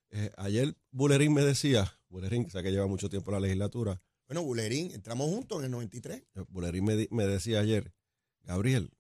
Eh, 0.09 0.33
ayer 0.39 0.75
Bulerín 0.91 1.35
me 1.35 1.43
decía, 1.43 2.01
Bulerín, 2.09 2.47
que 2.47 2.63
que 2.63 2.73
lleva 2.73 2.87
mucho 2.87 3.11
tiempo 3.11 3.31
en 3.31 3.35
la 3.35 3.41
legislatura, 3.41 4.01
Bueno, 4.27 4.43
Bulerín, 4.43 4.91
entramos 4.93 5.29
juntos 5.29 5.59
en 5.59 5.67
el 5.67 5.71
93. 5.73 6.25
eh, 6.35 6.45
Bulerín 6.49 6.87
me, 7.11 7.27
decía 7.27 7.61
ayer, 7.61 7.93
Gabriel, 8.41 8.91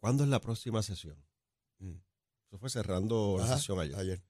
¿cuándo 0.00 0.22
es 0.22 0.28
la 0.28 0.38
próxima 0.38 0.82
sesión? 0.82 1.16
Mm. 1.78 1.94
Eso 2.44 2.58
fue 2.58 2.68
cerrando 2.68 3.36
la 3.38 3.56
sesión 3.56 3.80
ayer. 3.80 3.96
ayer. 3.96 4.22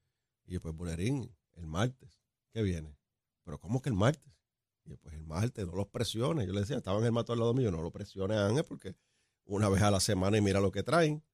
Y 0.47 0.61
pues, 0.61 0.73
Bulerín, 0.77 1.35
el 1.55 1.67
martes, 1.67 2.23
¿qué 2.53 2.62
viene? 2.62 2.97
Pero, 3.43 3.59
¿cómo 3.59 3.83
que 3.83 3.89
el 3.89 3.97
martes? 3.97 4.33
Y 4.85 4.95
pues, 4.95 5.17
el 5.17 5.25
martes, 5.25 5.67
no 5.67 5.73
los 5.73 5.89
presiones. 5.89 6.47
Yo 6.47 6.53
le 6.53 6.61
decía, 6.61 6.77
estaba 6.77 7.01
en 7.01 7.07
el 7.07 7.12
mato 7.12 7.33
al 7.33 7.41
lado 7.41 7.55
mío, 7.55 7.73
no 7.73 7.83
lo 7.83 7.91
presiones, 7.91 8.39
Ángel, 8.39 8.65
porque 8.67 8.95
una 9.47 9.69
vez 9.69 9.83
a 9.83 9.91
la 9.91 9.99
semana 9.99 10.39
y 10.39 10.41
mira 10.41 10.61
lo 10.61 10.71
que 10.71 10.85
traen 10.85 11.25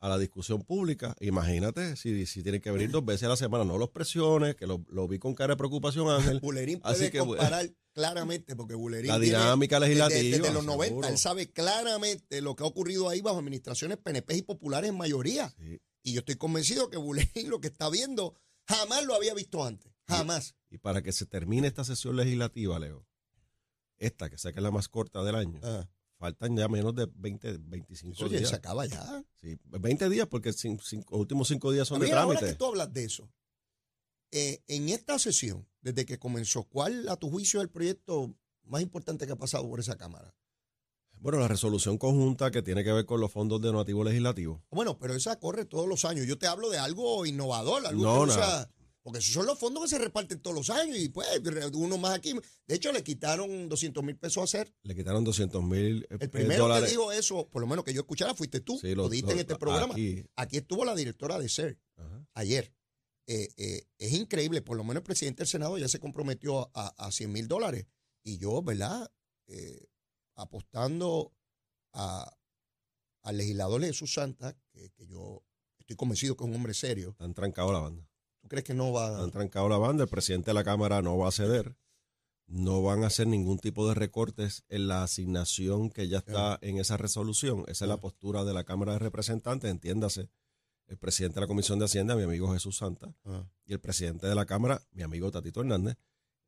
a 0.00 0.08
la 0.08 0.18
discusión 0.18 0.62
pública. 0.62 1.14
Imagínate 1.20 1.94
si, 1.96 2.24
si 2.26 2.42
tienen 2.42 2.60
que 2.60 2.70
venir 2.70 2.90
dos 2.90 3.04
veces 3.04 3.24
a 3.24 3.28
la 3.28 3.36
semana, 3.36 3.64
no 3.64 3.76
los 3.78 3.90
presiones, 3.90 4.56
que 4.56 4.66
lo, 4.66 4.84
lo 4.88 5.06
vi 5.06 5.18
con 5.18 5.34
cara 5.34 5.52
de 5.54 5.58
preocupación, 5.58 6.08
Ángel. 6.10 6.40
Bulerín 6.40 6.80
Así 6.82 6.98
puede 7.00 7.10
que, 7.10 7.20
bueno. 7.20 7.42
comparar 7.42 7.70
claramente, 7.92 8.56
porque 8.56 8.74
Bulerín 8.74 9.08
La 9.08 9.18
dinámica 9.18 9.78
legislativa. 9.78 10.38
desde 10.38 10.52
los 10.52 10.64
90, 10.64 10.86
seguro. 10.88 11.08
él 11.08 11.18
sabe 11.18 11.50
claramente 11.52 12.40
lo 12.40 12.56
que 12.56 12.62
ha 12.62 12.66
ocurrido 12.66 13.08
ahí 13.08 13.20
bajo 13.20 13.38
administraciones 13.38 13.98
PNP 13.98 14.36
y 14.36 14.42
populares 14.42 14.90
en 14.90 14.96
mayoría. 14.96 15.50
Sí. 15.58 15.80
Y 16.02 16.14
yo 16.14 16.20
estoy 16.20 16.36
convencido 16.36 16.88
que 16.88 16.96
Bulerín 16.96 17.50
lo 17.50 17.60
que 17.60 17.68
está 17.68 17.90
viendo, 17.90 18.34
Jamás 18.66 19.04
lo 19.04 19.14
había 19.14 19.34
visto 19.34 19.64
antes. 19.64 19.92
Jamás. 20.08 20.54
Y 20.70 20.78
para 20.78 21.02
que 21.02 21.12
se 21.12 21.26
termine 21.26 21.66
esta 21.66 21.82
sesión 21.84 22.16
legislativa, 22.16 22.78
Leo, 22.78 23.04
esta 23.98 24.30
que 24.30 24.38
sé 24.38 24.52
que 24.52 24.60
es 24.60 24.62
la 24.62 24.70
más 24.70 24.88
corta 24.88 25.22
del 25.24 25.34
año, 25.34 25.60
Ah, 25.62 25.88
faltan 26.20 26.54
ya 26.56 26.68
menos 26.68 26.94
de 26.94 27.08
20, 27.16 27.56
25 27.58 28.24
oye, 28.26 28.38
días. 28.38 28.50
se 28.50 28.56
acaba 28.56 28.84
ya. 28.86 29.24
Sí, 29.40 29.58
20 29.64 30.08
días 30.10 30.28
porque 30.28 30.50
cin- 30.50 30.78
cin- 30.78 31.04
los 31.10 31.18
últimos 31.20 31.48
5 31.48 31.72
días 31.72 31.88
son 31.88 31.98
de 32.00 32.12
ahora 32.12 32.26
trámite. 32.38 32.46
que 32.52 32.54
tú 32.58 32.66
hablas 32.66 32.92
de 32.92 33.04
eso, 33.04 33.28
eh, 34.30 34.62
en 34.68 34.88
esta 34.90 35.18
sesión, 35.18 35.66
desde 35.80 36.04
que 36.06 36.18
comenzó, 36.18 36.64
¿cuál 36.64 37.08
a 37.08 37.16
tu 37.16 37.30
juicio 37.30 37.58
es 37.60 37.64
el 37.64 37.70
proyecto 37.70 38.34
más 38.64 38.82
importante 38.82 39.26
que 39.26 39.32
ha 39.32 39.36
pasado 39.36 39.68
por 39.68 39.80
esa 39.80 39.96
Cámara? 39.96 40.34
Bueno, 41.18 41.38
la 41.38 41.48
resolución 41.48 41.98
conjunta 41.98 42.50
que 42.50 42.62
tiene 42.62 42.84
que 42.84 42.92
ver 42.92 43.04
con 43.06 43.20
los 43.20 43.30
fondos 43.32 43.60
de 43.60 43.68
donativo 43.68 44.04
legislativo. 44.04 44.62
Bueno, 44.70 44.98
pero 44.98 45.14
esa 45.14 45.38
corre 45.38 45.64
todos 45.64 45.86
los 45.88 46.04
años. 46.04 46.26
Yo 46.26 46.38
te 46.38 46.46
hablo 46.46 46.70
de 46.70 46.78
algo 46.78 47.26
innovador, 47.26 47.86
algo 47.86 48.02
No, 48.02 48.26
que 48.26 48.32
sea- 48.32 48.70
porque 49.10 49.18
esos 49.18 49.34
son 49.34 49.46
los 49.46 49.58
fondos 49.58 49.82
que 49.82 49.88
se 49.88 49.98
reparten 49.98 50.40
todos 50.40 50.54
los 50.56 50.70
años 50.70 50.96
y 50.96 51.08
pues 51.08 51.26
uno 51.74 51.98
más 51.98 52.14
aquí. 52.14 52.32
De 52.66 52.74
hecho, 52.76 52.92
le 52.92 53.02
quitaron 53.02 53.68
200 53.68 54.04
mil 54.04 54.16
pesos 54.16 54.38
a 54.40 54.44
hacer. 54.44 54.72
Le 54.84 54.94
quitaron 54.94 55.24
200 55.24 55.62
mil 55.64 56.06
eh, 56.10 56.16
El 56.20 56.30
primero 56.30 56.62
dólares. 56.64 56.84
que 56.84 56.90
dijo 56.90 57.10
eso, 57.10 57.48
por 57.48 57.60
lo 57.60 57.66
menos 57.66 57.84
que 57.84 57.92
yo 57.92 58.02
escuchara, 58.02 58.34
fuiste 58.34 58.60
tú. 58.60 58.78
Sí, 58.78 58.94
lo, 58.94 59.02
lo- 59.04 59.08
diste 59.08 59.32
en 59.32 59.40
este 59.40 59.56
programa. 59.56 59.94
aquí. 59.94 60.24
Aquí 60.36 60.58
estuvo 60.58 60.84
la 60.84 60.94
directora 60.94 61.38
de 61.38 61.48
SER 61.48 61.78
Ajá. 61.96 62.26
ayer. 62.34 62.72
Eh, 63.26 63.48
eh, 63.56 63.82
es 63.98 64.12
increíble, 64.12 64.62
por 64.62 64.76
lo 64.76 64.84
menos 64.84 65.00
el 65.00 65.04
presidente 65.04 65.40
del 65.42 65.48
Senado 65.48 65.76
ya 65.78 65.88
se 65.88 65.98
comprometió 66.00 66.70
a, 66.74 66.88
a 66.96 67.10
100 67.12 67.32
mil 67.32 67.48
dólares. 67.48 67.86
Y 68.24 68.38
yo, 68.38 68.62
¿verdad? 68.62 69.10
Eh, 69.48 69.88
apostando 70.36 71.32
a, 71.92 72.36
al 73.22 73.36
legislador 73.36 73.82
Jesús 73.82 74.12
Santa, 74.14 74.56
que, 74.72 74.90
que 74.90 75.06
yo 75.06 75.44
estoy 75.78 75.96
convencido 75.96 76.36
que 76.36 76.44
es 76.44 76.48
un 76.50 76.56
hombre 76.56 76.74
serio. 76.74 77.14
Han 77.18 77.34
trancado 77.34 77.72
la 77.72 77.80
banda. 77.80 78.06
¿Tú 78.50 78.54
crees 78.54 78.64
que 78.64 78.74
no 78.74 78.90
va 78.92 79.22
Han 79.22 79.30
trancado 79.30 79.68
la 79.68 79.78
banda. 79.78 80.02
El 80.02 80.10
presidente 80.10 80.50
de 80.50 80.54
la 80.54 80.64
Cámara 80.64 81.00
no 81.02 81.16
va 81.16 81.28
a 81.28 81.30
ceder. 81.30 81.76
No 82.48 82.82
van 82.82 83.04
a 83.04 83.06
hacer 83.06 83.28
ningún 83.28 83.60
tipo 83.60 83.88
de 83.88 83.94
recortes 83.94 84.64
en 84.68 84.88
la 84.88 85.04
asignación 85.04 85.88
que 85.88 86.08
ya 86.08 86.18
está 86.18 86.58
en 86.60 86.78
esa 86.78 86.96
resolución. 86.96 87.60
Esa 87.68 87.84
es 87.84 87.88
la 87.88 87.98
postura 87.98 88.42
de 88.42 88.52
la 88.52 88.64
Cámara 88.64 88.94
de 88.94 88.98
Representantes. 88.98 89.70
Entiéndase, 89.70 90.30
el 90.88 90.98
presidente 90.98 91.36
de 91.36 91.42
la 91.42 91.46
Comisión 91.46 91.78
de 91.78 91.84
Hacienda, 91.84 92.16
mi 92.16 92.24
amigo 92.24 92.52
Jesús 92.52 92.76
Santa, 92.78 93.14
Ah, 93.24 93.44
y 93.66 93.72
el 93.72 93.78
presidente 93.78 94.26
de 94.26 94.34
la 94.34 94.46
Cámara, 94.46 94.82
mi 94.90 95.04
amigo 95.04 95.30
Tatito 95.30 95.60
Hernández, 95.60 95.96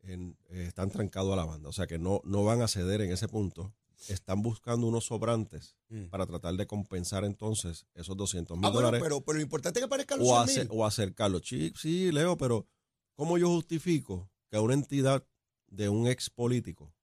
en- 0.00 0.36
eh, 0.50 0.64
están 0.66 0.90
trancados 0.90 1.32
a 1.32 1.36
la 1.36 1.44
banda. 1.44 1.68
O 1.68 1.72
sea 1.72 1.86
que 1.86 2.00
no, 2.00 2.20
no 2.24 2.42
van 2.42 2.62
a 2.62 2.66
ceder 2.66 3.00
en 3.02 3.12
ese 3.12 3.28
punto. 3.28 3.72
Están 4.08 4.42
buscando 4.42 4.86
unos 4.86 5.04
sobrantes 5.06 5.76
mm. 5.88 6.06
para 6.06 6.26
tratar 6.26 6.54
de 6.54 6.66
compensar 6.66 7.24
entonces 7.24 7.86
esos 7.94 8.16
200 8.16 8.56
mil 8.56 8.66
Ah, 8.66 8.70
bueno, 8.70 8.86
dólares 8.88 9.02
pero, 9.02 9.20
pero 9.20 9.36
lo 9.36 9.42
importante 9.42 9.78
es 9.78 9.84
que 9.84 9.88
parezcan 9.88 10.18
los 10.18 10.28
o, 10.28 10.32
100 10.32 10.42
hacer, 10.42 10.68
mil. 10.68 10.78
o 10.80 10.86
acercarlo. 10.86 11.40
Sí, 11.40 11.72
sí, 11.76 12.10
Leo, 12.12 12.36
pero 12.36 12.66
¿cómo 13.14 13.38
yo 13.38 13.48
justifico 13.48 14.30
que 14.50 14.56
a 14.56 14.60
una 14.60 14.74
entidad 14.74 15.26
de 15.68 15.88
un 15.88 16.06
ex 16.06 16.30
político 16.30 16.94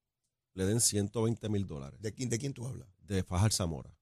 le 0.53 0.65
den 0.65 0.81
120 0.81 1.47
mil 1.49 1.65
dólares 1.65 2.01
¿De 2.01 2.13
quién, 2.13 2.29
¿De 2.29 2.37
quién 2.37 2.53
tú 2.53 2.67
hablas? 2.67 2.87
de 2.99 3.23
Fajar 3.23 3.51
Zamora? 3.53 3.95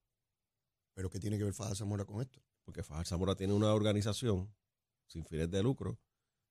¿Pero 0.94 1.10
qué 1.10 1.20
tiene 1.20 1.38
que 1.38 1.44
ver 1.44 1.54
Faja 1.54 1.76
Zamora 1.76 2.06
con 2.06 2.22
esto? 2.22 2.42
Porque 2.66 2.84
Fajar 2.84 3.06
Zamora 3.06 3.36
tiene 3.36 3.54
una 3.54 3.74
organización 3.74 4.54
sin 5.06 5.24
fines 5.26 5.50
de 5.52 5.62
lucro 5.64 6.00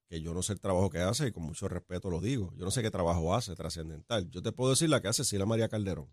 que 0.09 0.21
yo 0.21 0.33
no 0.33 0.43
sé 0.43 0.53
el 0.53 0.61
trabajo 0.61 0.89
que 0.89 1.01
hace 1.01 1.27
y 1.29 1.33
con 1.33 1.43
mucho 1.43 1.67
respeto 1.69 2.09
lo 2.11 2.21
digo. 2.21 2.53
Yo 2.55 2.65
no 2.65 2.71
sé 2.71 2.81
qué 2.81 2.91
trabajo 2.93 3.35
hace 3.35 3.55
trascendental. 3.57 4.31
Yo 4.31 4.41
te 4.41 4.53
puedo 4.53 4.71
decir 4.71 4.89
la 4.89 5.03
que 5.03 5.09
hace 5.09 5.25
Sila 5.25 5.47
María 5.47 5.69
Calderón. 5.69 6.09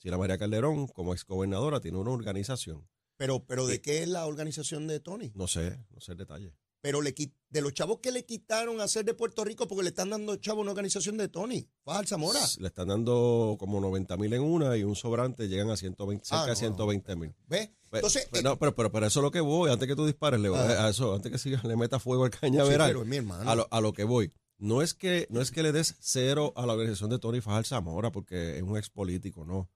Sila 0.00 0.18
María 0.18 0.38
Calderón, 0.38 0.88
como 0.88 1.12
exgobernadora, 1.14 1.80
tiene 1.80 1.98
una 1.98 2.10
organización. 2.10 2.88
Pero, 3.16 3.44
pero 3.44 3.66
¿de 3.66 3.74
Sí. 3.74 3.80
qué 3.80 4.02
es 4.02 4.08
la 4.08 4.26
organización 4.26 4.86
de 4.86 4.98
Tony? 4.98 5.30
No 5.34 5.46
sé, 5.46 5.78
no 5.90 6.00
sé 6.00 6.12
el 6.12 6.18
detalle. 6.18 6.54
Pero 6.82 7.02
le 7.02 7.14
de 7.50 7.60
los 7.60 7.74
chavos 7.74 7.98
que 8.00 8.10
le 8.10 8.24
quitaron 8.24 8.80
a 8.80 8.88
ser 8.88 9.04
de 9.04 9.12
Puerto 9.12 9.44
Rico 9.44 9.68
porque 9.68 9.82
le 9.82 9.90
están 9.90 10.08
dando 10.08 10.36
chavos 10.36 10.62
una 10.62 10.70
organización 10.70 11.18
de 11.18 11.28
Tony. 11.28 11.68
Faja 11.84 12.06
Zamora. 12.06 12.40
Le 12.58 12.68
están 12.68 12.88
dando 12.88 13.56
como 13.60 13.78
90 13.82 14.16
mil 14.16 14.32
en 14.32 14.40
una 14.40 14.74
y 14.78 14.84
un 14.84 14.96
sobrante 14.96 15.48
llegan 15.48 15.68
a 15.68 15.76
120, 15.76 16.24
cerca 16.24 16.36
Ah, 16.44 16.46
no, 16.46 16.46
de 16.46 16.52
no. 16.52 16.58
120 16.58 17.16
mil. 17.16 17.34
¿Ves? 17.48 17.68
Entonces, 17.92 18.26
pues, 18.30 18.40
eh, 18.40 18.44
no, 18.44 18.58
pero, 18.58 18.74
pero, 18.74 18.90
pero 18.90 19.06
eso 19.06 19.20
es 19.20 19.24
lo 19.24 19.30
que 19.30 19.40
voy, 19.40 19.70
antes 19.70 19.86
que 19.86 19.96
tú 19.96 20.06
dispares, 20.06 20.40
Leo, 20.40 20.54
eh, 20.56 20.58
a 20.58 20.88
eso, 20.88 21.14
antes 21.14 21.30
que 21.30 21.36
siga, 21.36 21.60
le 21.64 21.76
meta 21.76 21.98
fuego 21.98 22.24
al 22.24 22.32
sí, 22.32 22.38
cañaveral, 22.40 22.88
pero 22.96 23.02
hermano. 23.14 23.50
a, 23.50 23.54
lo, 23.54 23.68
a 23.70 23.80
lo 23.82 23.92
que 23.92 24.04
voy. 24.04 24.32
No 24.56 24.80
es 24.80 24.94
que, 24.94 25.26
no 25.28 25.42
es 25.42 25.50
que 25.50 25.62
le 25.62 25.72
des 25.72 25.96
cero 26.00 26.54
a 26.56 26.64
la 26.64 26.72
organización 26.72 27.10
de 27.10 27.18
Tony 27.18 27.40
Fajal 27.42 27.66
Zamora 27.66 28.10
porque 28.12 28.56
es 28.56 28.62
un 28.62 28.78
ex 28.78 28.88
político, 28.88 29.44
no. 29.44 29.68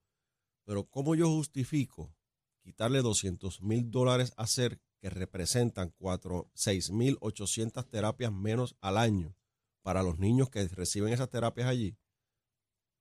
Pero 0.65 0.85
¿cómo 0.85 1.15
yo 1.15 1.29
justifico 1.29 2.15
quitarle 2.63 3.03
200 3.03 3.63
mil 3.63 3.91
dólares 3.91 4.33
a 4.37 4.45
hacer 4.45 4.81
que 5.01 5.11
representan 5.11 5.91
4, 5.99 6.51
6 6.55 6.91
mil 6.91 7.19
800 7.21 7.89
terapias 7.91 8.33
menos 8.33 8.77
al 8.81 8.97
año 8.97 9.37
para 9.83 10.03
los 10.03 10.19
niños 10.19 10.49
que 10.49 10.67
reciben 10.69 11.13
esas 11.13 11.29
terapias 11.29 11.69
allí? 11.69 11.99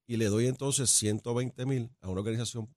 Y 0.06 0.18
le 0.18 0.26
doy 0.26 0.48
entonces 0.48 0.90
120 0.90 1.66
mil 1.66 1.96
a 2.02 2.10
una 2.10 2.20
organización 2.20 2.76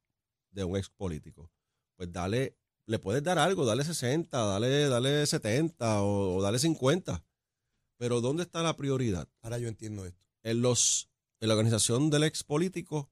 de 0.50 0.64
un 0.64 0.76
ex 0.76 0.88
político. 0.90 1.50
Pues 1.96 2.12
dale, 2.12 2.56
le 2.86 3.00
puedes 3.00 3.22
dar 3.22 3.38
algo, 3.38 3.64
dale 3.64 3.82
60, 3.82 4.44
dale, 4.44 4.88
dale 4.88 5.26
70 5.26 6.02
o, 6.02 6.36
o 6.36 6.42
dale 6.42 6.60
50. 6.60 7.24
Pero 7.98 8.20
¿dónde 8.20 8.44
está 8.44 8.62
la 8.62 8.76
prioridad? 8.76 9.28
Ahora 9.42 9.58
yo 9.58 9.66
entiendo 9.68 10.04
esto. 10.04 10.24
¿En, 10.44 10.62
los, 10.62 11.10
¿En 11.40 11.48
la 11.48 11.54
organización 11.54 12.10
del 12.10 12.24
ex 12.24 12.44
político 12.44 13.10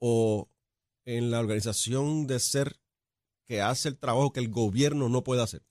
o 0.00 0.50
en 1.04 1.30
la 1.30 1.40
organización 1.40 2.26
de 2.26 2.40
ser 2.40 2.80
que 3.46 3.60
hace 3.60 3.88
el 3.88 3.98
trabajo 3.98 4.32
que 4.32 4.40
el 4.40 4.48
gobierno 4.48 5.08
no 5.08 5.22
puede 5.24 5.42
hacer? 5.42 5.62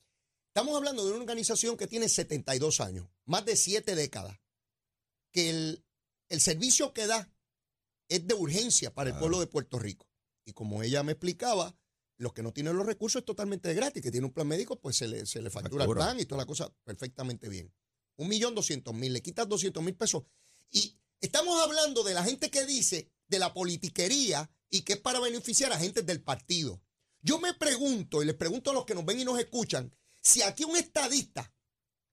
Estamos 0.48 0.76
hablando 0.76 1.04
de 1.04 1.12
una 1.12 1.22
organización 1.22 1.78
que 1.78 1.88
tiene 1.88 2.08
72 2.08 2.80
años, 2.80 3.08
más 3.26 3.44
de 3.46 3.56
7 3.56 3.96
décadas, 3.96 4.40
que 5.32 5.50
el, 5.50 5.84
el 6.30 6.42
servicio 6.42 6.94
que 6.94 7.08
da 7.08 7.34
es 8.08 8.28
de 8.28 8.36
urgencia 8.36 8.94
para 8.94 9.10
el 9.10 9.18
pueblo 9.18 9.40
de 9.40 9.48
Puerto 9.48 9.80
Rico. 9.80 10.08
Y 10.46 10.54
como 10.54 10.84
ella 10.84 11.02
me 11.02 11.14
explicaba, 11.14 11.76
los 12.18 12.34
que 12.34 12.44
no 12.44 12.54
tienen 12.54 12.78
los 12.78 12.86
recursos 12.86 13.22
es 13.22 13.26
totalmente 13.26 13.74
gratis, 13.74 14.04
que 14.04 14.12
tiene 14.12 14.28
un 14.28 14.34
plan 14.34 14.48
médico, 14.48 14.80
pues 14.80 14.98
se 14.98 15.08
le, 15.08 15.26
se 15.26 15.42
le 15.42 15.50
factura 15.50 15.84
el 15.84 15.90
Factura. 15.90 16.06
plan 16.06 16.20
y 16.20 16.26
toda 16.26 16.42
la 16.42 16.46
cosa 16.46 16.72
perfectamente 16.84 17.50
bien. 17.50 17.74
Un 18.18 18.28
millón 18.28 18.54
doscientos 18.54 18.94
mil, 18.94 19.12
le 19.12 19.24
quitas 19.24 19.50
doscientos 19.50 19.84
mil 19.84 19.96
pesos. 19.96 20.24
Y 20.70 20.96
estamos 21.20 21.60
hablando 21.62 22.04
de 22.04 22.14
la 22.14 22.24
gente 22.24 22.52
que 22.52 22.66
dice 22.66 23.10
de 23.28 23.40
la 23.40 23.54
politiquería 23.54 24.50
y 24.74 24.82
que 24.82 24.94
es 24.94 25.00
para 25.00 25.20
beneficiar 25.20 25.72
a 25.72 25.78
gente 25.78 26.02
del 26.02 26.24
partido. 26.24 26.82
Yo 27.22 27.38
me 27.38 27.54
pregunto, 27.54 28.24
y 28.24 28.26
les 28.26 28.34
pregunto 28.34 28.72
a 28.72 28.74
los 28.74 28.86
que 28.86 28.96
nos 28.96 29.06
ven 29.06 29.20
y 29.20 29.24
nos 29.24 29.38
escuchan, 29.38 29.96
si 30.20 30.42
aquí 30.42 30.64
un 30.64 30.76
estadista, 30.76 31.54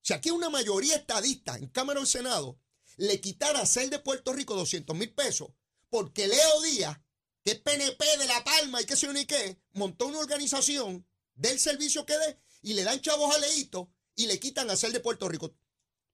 si 0.02 0.12
aquí 0.12 0.30
una 0.30 0.50
mayoría 0.50 0.96
estadista 0.96 1.56
en 1.56 1.68
Cámara 1.68 2.00
o 2.00 2.06
Senado 2.06 2.60
le 2.98 3.18
quitara 3.18 3.64
Cel 3.64 3.88
de 3.88 3.98
Puerto 3.98 4.34
Rico 4.34 4.54
200 4.54 4.94
mil 4.94 5.10
pesos, 5.14 5.48
porque 5.88 6.28
Leo 6.28 6.60
Díaz, 6.60 6.98
que 7.42 7.52
es 7.52 7.60
PNP 7.60 8.18
de 8.18 8.26
La 8.26 8.44
Palma 8.44 8.82
y 8.82 8.84
sé 8.84 9.06
yo 9.06 9.12
ni 9.14 9.24
qué, 9.24 9.58
montó 9.72 10.08
una 10.08 10.18
organización 10.18 11.06
del 11.36 11.58
servicio 11.58 12.04
que 12.04 12.18
dé 12.18 12.38
y 12.60 12.74
le 12.74 12.84
dan 12.84 13.00
chavos 13.00 13.34
a 13.34 13.38
Leito 13.38 13.90
y 14.16 14.26
le 14.26 14.38
quitan 14.38 14.68
a 14.68 14.76
Cel 14.76 14.92
de 14.92 15.00
Puerto 15.00 15.30
Rico. 15.30 15.54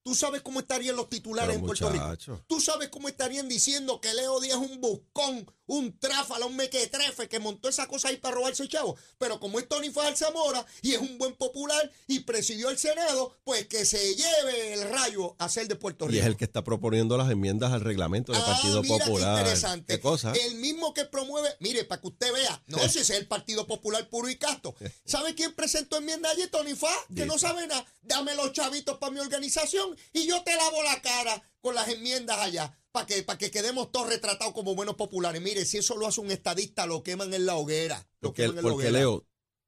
¿Tú 0.06 0.14
sabes 0.14 0.40
cómo 0.40 0.60
estarían 0.60 0.94
los 0.94 1.08
titulares 1.08 1.48
Pero, 1.48 1.58
en 1.58 1.66
Puerto 1.66 1.90
Rico? 1.90 2.38
¿Tú 2.46 2.60
sabes 2.60 2.90
cómo 2.90 3.08
estarían 3.08 3.48
diciendo 3.48 4.00
que 4.00 4.14
Leo 4.14 4.38
Díaz 4.38 4.62
es 4.62 4.70
un 4.70 4.80
buscón, 4.80 5.50
un 5.66 5.98
tráfala, 5.98 6.46
un 6.46 6.54
mequetrefe 6.54 7.28
que 7.28 7.40
montó 7.40 7.68
esa 7.68 7.88
cosa 7.88 8.06
ahí 8.06 8.16
para 8.16 8.36
robarse 8.36 8.68
chavo? 8.68 8.96
Pero 9.18 9.40
como 9.40 9.58
es 9.58 9.68
Tony 9.68 9.90
Fajal 9.90 10.16
Zamora 10.16 10.64
y 10.80 10.94
es 10.94 11.00
un 11.00 11.18
buen 11.18 11.34
popular 11.34 11.90
y 12.06 12.20
presidió 12.20 12.70
el 12.70 12.78
Senado, 12.78 13.36
pues 13.42 13.66
que 13.66 13.84
se 13.84 14.14
lleve 14.14 14.74
el 14.74 14.88
rayo 14.90 15.34
a 15.40 15.48
ser 15.48 15.66
de 15.66 15.74
Puerto 15.74 16.06
Rico. 16.06 16.14
Y 16.18 16.20
es 16.20 16.26
el 16.26 16.36
que 16.36 16.44
está 16.44 16.62
proponiendo 16.62 17.16
las 17.16 17.28
enmiendas 17.28 17.72
al 17.72 17.80
reglamento 17.80 18.30
del 18.30 18.42
Ah, 18.42 18.46
Partido 18.46 18.82
mira 18.82 18.98
qué 18.98 19.04
Popular. 19.10 19.38
interesante. 19.40 19.94
¿Qué 19.96 20.00
cosa? 20.00 20.32
El 20.34 20.54
mismo 20.54 20.94
que 20.94 21.04
promueve, 21.06 21.48
mire, 21.58 21.82
para 21.82 22.00
que 22.00 22.06
usted 22.06 22.32
vea, 22.32 22.62
no, 22.68 22.78
si 22.78 22.84
ese 23.00 23.00
es 23.00 23.10
el 23.10 23.26
Partido 23.26 23.66
Popular 23.66 24.08
puro 24.08 24.28
y 24.28 24.36
casto. 24.36 24.76
¿Sabe 25.04 25.34
quién 25.34 25.52
presentó 25.52 25.96
enmienda 25.96 26.30
allí? 26.30 26.46
Tony 26.46 26.76
Fa, 26.76 26.94
que 27.12 27.26
no 27.26 27.40
sabe 27.40 27.66
nada. 27.66 27.84
Dame 28.02 28.36
los 28.36 28.52
chavitos 28.52 28.98
para 28.98 29.10
mi 29.10 29.18
organización 29.18 29.95
y 30.12 30.26
yo 30.26 30.42
te 30.44 30.54
lavo 30.56 30.82
la 30.82 31.00
cara 31.02 31.42
con 31.60 31.74
las 31.74 31.88
enmiendas 31.88 32.38
allá. 32.38 32.76
Para 32.92 33.06
que, 33.06 33.22
para 33.22 33.38
que 33.38 33.50
quedemos 33.50 33.92
todos 33.92 34.08
retratados 34.08 34.54
como 34.54 34.74
buenos 34.74 34.94
populares. 34.94 35.42
Mire, 35.42 35.66
si 35.66 35.76
eso 35.78 35.96
lo 35.96 36.06
hace 36.06 36.20
un 36.22 36.30
estadista, 36.30 36.86
lo 36.86 37.02
queman 37.02 37.34
en 37.34 37.44
la 37.44 37.56
hoguera. 37.56 37.98
Lo 38.20 38.28
Porque, 38.30 38.42
queman 38.42 38.58
en 38.58 38.64
la 38.64 38.70
porque 38.70 38.74
hoguera. 38.88 38.98
Leo, 38.98 39.26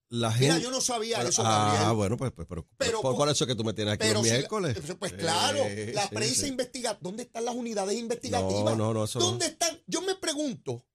la 0.09 0.33
gente. 0.33 0.47
Mira, 0.55 0.59
yo 0.59 0.71
no 0.71 0.81
sabía 0.81 1.23
eso, 1.23 1.43
ah, 1.45 1.73
Gabriel. 1.75 1.95
bueno, 1.97 2.17
pues, 2.17 2.33
pues, 2.33 2.49
pero, 2.49 2.67
Pero 2.79 3.03
por, 3.03 3.15
por 3.17 3.29
eso 3.29 3.47
que 3.47 3.55
tú 3.55 3.65
me 3.65 3.75
tienes 3.75 3.93
aquí 3.95 4.07
Pero 4.07 4.15
los 4.21 4.23
si 4.23 4.31
la- 4.31 4.39
miércoles. 4.39 4.79
pues 4.99 5.13
claro, 5.13 5.59
Eh, 5.65 5.93
la 5.95 6.09
prensa 6.09 6.43
sí. 6.43 6.47
investiga. 6.49 6.97
¿Dónde 7.03 7.25
están 7.25 7.45
las 7.45 7.55
unidades 7.55 7.99
investigativas? 7.99 8.75
No, 8.79 8.87
no, 8.87 8.95
no, 8.95 9.05
eso 9.05 9.19
¿Dónde 9.19 9.45
no. 9.45 9.53
están? 9.53 9.83
Yo 9.87 10.01
me 10.01 10.15
pregunto, 10.15 10.87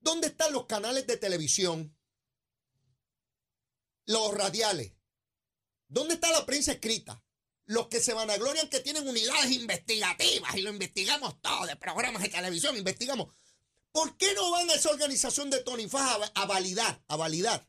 ¿dónde 0.00 0.26
están 0.26 0.52
los 0.52 0.66
canales 0.66 1.06
de 1.06 1.16
televisión? 1.18 1.96
Los 4.06 4.34
radiales. 4.34 4.92
¿Dónde 5.88 6.14
está 6.14 6.32
la 6.32 6.44
prensa 6.44 6.72
escrita? 6.72 7.22
Los 7.66 7.88
que 7.88 8.00
se 8.00 8.14
vanaglorian 8.14 8.68
que 8.68 8.80
tienen 8.80 9.06
unidades 9.06 9.50
investigativas 9.50 10.54
y 10.56 10.62
lo 10.62 10.70
investigamos 10.70 11.40
todo, 11.42 11.66
de 11.66 11.76
programas 11.76 12.22
de 12.22 12.28
televisión, 12.28 12.76
investigamos. 12.76 13.28
¿Por 13.92 14.16
qué 14.16 14.34
no 14.34 14.50
van 14.50 14.70
a 14.70 14.74
esa 14.74 14.90
organización 14.90 15.50
de 15.50 15.62
Tony 15.62 15.88
Faja 15.88 16.18
a, 16.34 16.42
a 16.42 16.46
validar, 16.46 17.02
a 17.08 17.16
validar 17.16 17.66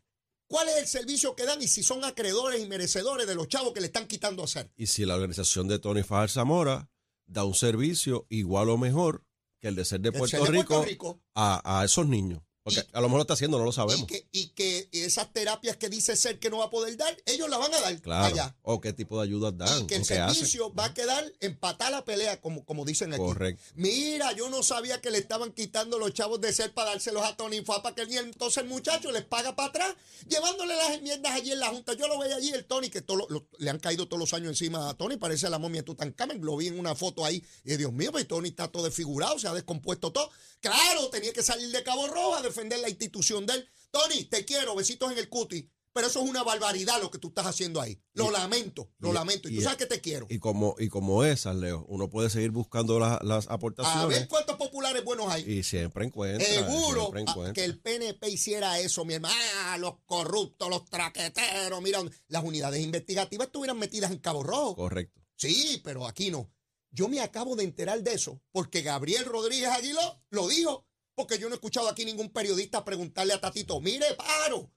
cuál 0.47 0.69
es 0.69 0.77
el 0.77 0.87
servicio 0.87 1.35
que 1.35 1.45
dan 1.45 1.61
y 1.61 1.67
si 1.67 1.83
son 1.83 2.03
acreedores 2.03 2.61
y 2.61 2.67
merecedores 2.67 3.27
de 3.27 3.35
los 3.35 3.47
chavos 3.47 3.73
que 3.73 3.81
le 3.81 3.87
están 3.87 4.07
quitando 4.07 4.41
a 4.41 4.45
hacer. 4.45 4.71
Y 4.75 4.87
si 4.87 5.05
la 5.05 5.15
organización 5.15 5.67
de 5.67 5.79
Tony 5.79 6.03
Fajar 6.03 6.29
Zamora 6.29 6.89
da 7.25 7.43
un 7.43 7.53
servicio 7.53 8.25
igual 8.29 8.69
o 8.69 8.77
mejor 8.77 9.25
que 9.59 9.67
el 9.67 9.75
de 9.75 9.85
ser 9.85 10.01
de, 10.01 10.11
Puerto, 10.11 10.37
ser 10.37 10.41
de 10.41 10.59
Rico, 10.59 10.83
Rico. 10.83 11.21
A, 11.33 11.79
a 11.81 11.85
esos 11.85 12.07
niños. 12.07 12.41
Porque 12.67 12.81
Y- 12.81 12.97
a 12.97 12.99
lo 12.99 13.07
mejor 13.07 13.19
lo 13.19 13.21
está 13.21 13.33
haciendo, 13.35 13.57
no 13.57 13.63
lo 13.63 13.69
Y 13.69 13.73
sabemos. 13.73 14.07
que, 14.07 14.27
y 14.33 14.47
que 14.49 14.89
esas 14.91 15.31
terapias 15.31 15.77
que 15.77 15.87
dice 15.87 16.17
ser 16.17 16.37
que 16.37 16.49
no 16.49 16.57
va 16.57 16.65
a 16.65 16.69
poder 16.69 16.97
dar, 16.97 17.15
ellos 17.25 17.49
la 17.49 17.57
van 17.57 17.73
a 17.73 17.79
dar 17.79 18.01
Claro. 18.01 18.25
allá. 18.25 18.55
O 18.61 18.81
qué 18.81 18.91
tipo 18.91 19.17
de 19.17 19.23
ayudas 19.23 19.57
dan. 19.57 19.83
Y 19.83 19.87
que 19.87 19.95
el 19.95 20.01
hacen. 20.01 20.17
servicio 20.27 20.73
va 20.73 20.85
a 20.85 20.93
quedar 20.93 21.23
empatar 21.39 21.91
la 21.91 22.03
pelea, 22.03 22.41
como, 22.41 22.65
como 22.65 22.83
dicen 22.83 23.13
aquí. 23.13 23.21
Correcto. 23.23 23.63
Mira, 23.75 24.33
yo 24.33 24.49
no 24.49 24.63
sabía 24.63 24.99
que 24.99 25.11
le 25.11 25.17
estaban 25.19 25.53
quitando 25.53 25.97
los 25.97 26.13
chavos 26.13 26.41
de 26.41 26.51
ser 26.51 26.73
para 26.73 26.89
dárselos 26.91 27.23
a 27.23 27.37
Tony 27.37 27.61
Fa 27.61 27.81
para 27.81 27.95
que 27.95 28.01
él, 28.01 28.11
entonces 28.17 28.63
el 28.63 28.69
muchacho 28.69 29.11
les 29.13 29.23
paga 29.23 29.55
para 29.55 29.69
atrás, 29.69 29.95
llevándole 30.27 30.75
las 30.75 30.89
enmiendas 30.91 31.31
allí 31.31 31.51
en 31.53 31.59
la 31.59 31.67
Junta. 31.69 31.93
Yo 31.93 32.07
lo 32.09 32.19
veía 32.19 32.35
allí, 32.35 32.49
el 32.49 32.65
Tony, 32.65 32.89
que 32.89 33.01
todo 33.01 33.25
lo- 33.29 33.47
le 33.59 33.69
han 33.69 33.79
caído 33.79 34.07
todos 34.07 34.19
los 34.19 34.33
años 34.33 34.49
encima 34.49 34.89
a 34.89 34.93
Tony, 34.95 35.15
parece 35.17 35.49
la 35.49 35.57
momia 35.59 35.81
de 35.81 35.85
Tutankamen, 35.85 36.41
lo 36.43 36.57
vi 36.57 36.67
en 36.67 36.77
una 36.79 36.95
foto 36.95 37.23
ahí, 37.23 37.41
y 37.63 37.77
Dios 37.77 37.93
mío, 37.93 38.11
pues 38.11 38.27
Tony 38.27 38.49
está 38.49 38.67
todo 38.67 38.83
desfigurado, 38.83 39.39
se 39.39 39.47
ha 39.47 39.53
descompuesto 39.53 40.11
todo. 40.11 40.29
Claro, 40.61 41.09
tenía 41.09 41.33
que 41.33 41.43
salir 41.43 41.69
de 41.71 41.83
Cabo 41.83 42.07
Rojo 42.07 42.35
a 42.35 42.41
defender 42.41 42.79
la 42.79 42.89
institución 42.89 43.45
de 43.45 43.53
él. 43.53 43.69
Tony, 43.91 44.25
te 44.25 44.43
quiero, 44.45 44.75
besitos 44.75 45.11
en 45.11 45.17
el 45.17 45.29
cuti. 45.29 45.69
Pero 45.93 46.09
eso 46.09 46.21
es 46.23 46.29
una 46.29 46.43
barbaridad 46.43 47.01
lo 47.01 47.09
que 47.09 47.17
tú 47.17 47.29
estás 47.29 47.47
haciendo 47.47 47.81
ahí. 47.81 47.99
Lo 48.13 48.27
Y- 48.29 48.31
lamento, 48.31 48.91
lo 48.99 49.09
y- 49.09 49.13
lamento. 49.13 49.49
Y, 49.49 49.55
tú 49.55 49.61
y- 49.61 49.63
sabes 49.63 49.79
que 49.79 49.87
te 49.87 49.99
quiero. 49.99 50.27
Y 50.29 50.37
como, 50.37 50.75
y 50.77 50.89
como 50.89 51.23
esas, 51.23 51.55
Leo, 51.55 51.85
uno 51.89 52.07
puede 52.07 52.29
seguir 52.29 52.51
buscando 52.51 52.99
la- 52.99 53.19
las 53.23 53.47
A 53.47 53.53
aportaciones 53.55 54.19
ver 54.19 54.27
cuántos 54.27 54.57
populares 54.57 55.03
buenos 55.03 55.27
hay. 55.31 55.41
y 55.51 55.63
siempre 55.63 56.05
encuentra. 56.05 56.45
Seguro 56.47 56.99
siempre 57.01 57.21
encuentra. 57.21 57.53
que 57.53 57.63
el 57.65 57.79
PNP 57.79 58.29
hiciera 58.29 58.77
eso, 58.79 59.05
mi 59.05 59.15
hermano. 59.15 59.33
Ah, 59.63 59.77
los 59.79 59.95
corruptos, 60.05 60.69
los 60.69 60.85
traqueteros. 60.85 61.81
Mira, 61.81 61.99
las 62.27 62.43
unidades 62.43 62.79
investigativas 62.83 63.47
estuvieran 63.47 63.79
metidas 63.79 64.11
en 64.11 64.19
Cabo 64.19 64.43
Rojo. 64.43 64.75
Correcto. 64.75 65.19
Sí, 65.35 65.81
pero 65.83 66.05
aquí 66.05 66.29
no. 66.29 66.51
Yo 66.97 67.07
me 67.07 67.19
acabo 67.21 67.55
de 67.55 67.63
enterar 67.63 68.01
de 68.01 68.13
eso 68.13 68.41
porque 68.51 68.81
Gabriel 68.81 69.25
Rodríguez 69.25 69.69
Aguiló 69.69 70.19
lo 70.31 70.47
dijo. 70.47 70.85
Porque 71.15 71.37
yo 71.39 71.47
no 71.47 71.53
he 71.53 71.57
escuchado 71.57 71.87
aquí 71.89 72.05
ningún 72.05 72.29
periodista 72.31 72.83
preguntarle 72.85 73.33
a 73.33 73.41
Tatito, 73.41 73.79
mire, 73.81 74.05
paro, 74.15 74.71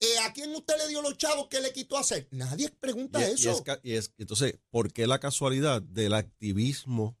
eh, 0.00 0.18
¿a 0.24 0.32
quién 0.32 0.54
usted 0.54 0.74
le 0.76 0.88
dio 0.88 1.02
los 1.02 1.16
chavos 1.16 1.46
que 1.48 1.60
le 1.60 1.72
quitó 1.72 1.96
a 1.96 2.00
hacer? 2.00 2.26
Nadie 2.32 2.68
pregunta 2.70 3.20
Y, 3.20 3.30
y 3.30 3.34
eso. 3.34 3.50
es 3.52 3.62
ca- 3.62 3.80
y 3.84 3.92
es- 3.94 4.12
entonces, 4.18 4.58
¿por 4.70 4.92
qué 4.92 5.06
la 5.06 5.20
casualidad 5.20 5.80
del 5.82 6.14
activismo 6.14 7.16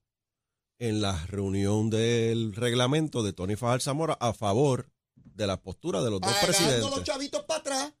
en 0.80 1.00
la 1.00 1.24
reunión 1.26 1.88
del 1.90 2.52
reglamento 2.54 3.22
de 3.22 3.32
Tony 3.32 3.54
Fajar 3.56 3.80
Zamora 3.80 4.14
a 4.20 4.32
favor 4.32 4.90
de 5.14 5.46
la 5.46 5.60
postura 5.62 6.02
de 6.02 6.10
los 6.10 6.20
dos 6.20 6.30
Pagando 6.32 6.48
los 6.48 6.56
presidentes? 6.66 7.04
chavitos 7.04 7.44
para 7.44 7.60
atrás. 7.60 7.94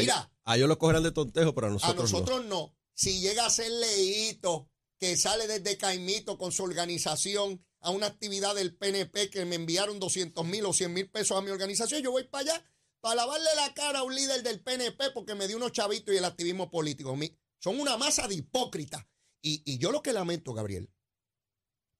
Mira. 0.00 0.30
a 0.44 0.56
ellos 0.56 0.68
los 0.68 0.78
cogerán 0.78 1.02
de 1.02 1.10
tontejo, 1.12 1.54
pero 1.54 1.66
a 1.66 1.70
nosotros, 1.70 1.98
a 1.98 2.18
nosotros 2.18 2.44
no. 2.46 2.72
Si 2.94 3.20
llega 3.20 3.46
a 3.46 3.50
ser 3.50 3.70
leíto, 3.70 4.70
que 4.98 5.16
sale 5.16 5.46
desde 5.46 5.76
Caimito 5.76 6.38
con 6.38 6.52
su 6.52 6.62
organización 6.62 7.64
a 7.80 7.90
una 7.90 8.06
actividad 8.06 8.54
del 8.54 8.76
PNP 8.76 9.28
que 9.30 9.44
me 9.44 9.56
enviaron 9.56 9.98
200 10.00 10.44
mil 10.46 10.64
o 10.64 10.72
100 10.72 10.92
mil 10.92 11.10
pesos 11.10 11.36
a 11.36 11.42
mi 11.42 11.50
organización, 11.50 12.02
yo 12.02 12.10
voy 12.12 12.24
para 12.24 12.52
allá 12.52 12.70
para 13.00 13.16
lavarle 13.16 13.50
la 13.56 13.74
cara 13.74 13.98
a 13.98 14.02
un 14.02 14.14
líder 14.14 14.42
del 14.42 14.62
PNP 14.62 15.10
porque 15.12 15.34
me 15.34 15.46
dio 15.46 15.58
unos 15.58 15.72
chavitos 15.72 16.14
y 16.14 16.18
el 16.18 16.24
activismo 16.24 16.70
político. 16.70 17.14
Son 17.58 17.78
una 17.78 17.98
masa 17.98 18.26
de 18.28 18.36
hipócritas. 18.36 19.04
Y, 19.42 19.62
y 19.70 19.76
yo 19.76 19.92
lo 19.92 20.02
que 20.02 20.14
lamento, 20.14 20.54
Gabriel, 20.54 20.90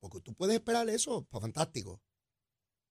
porque 0.00 0.20
tú 0.20 0.34
puedes 0.34 0.54
esperar 0.54 0.88
eso, 0.88 1.26
pues, 1.30 1.42
fantástico. 1.42 2.00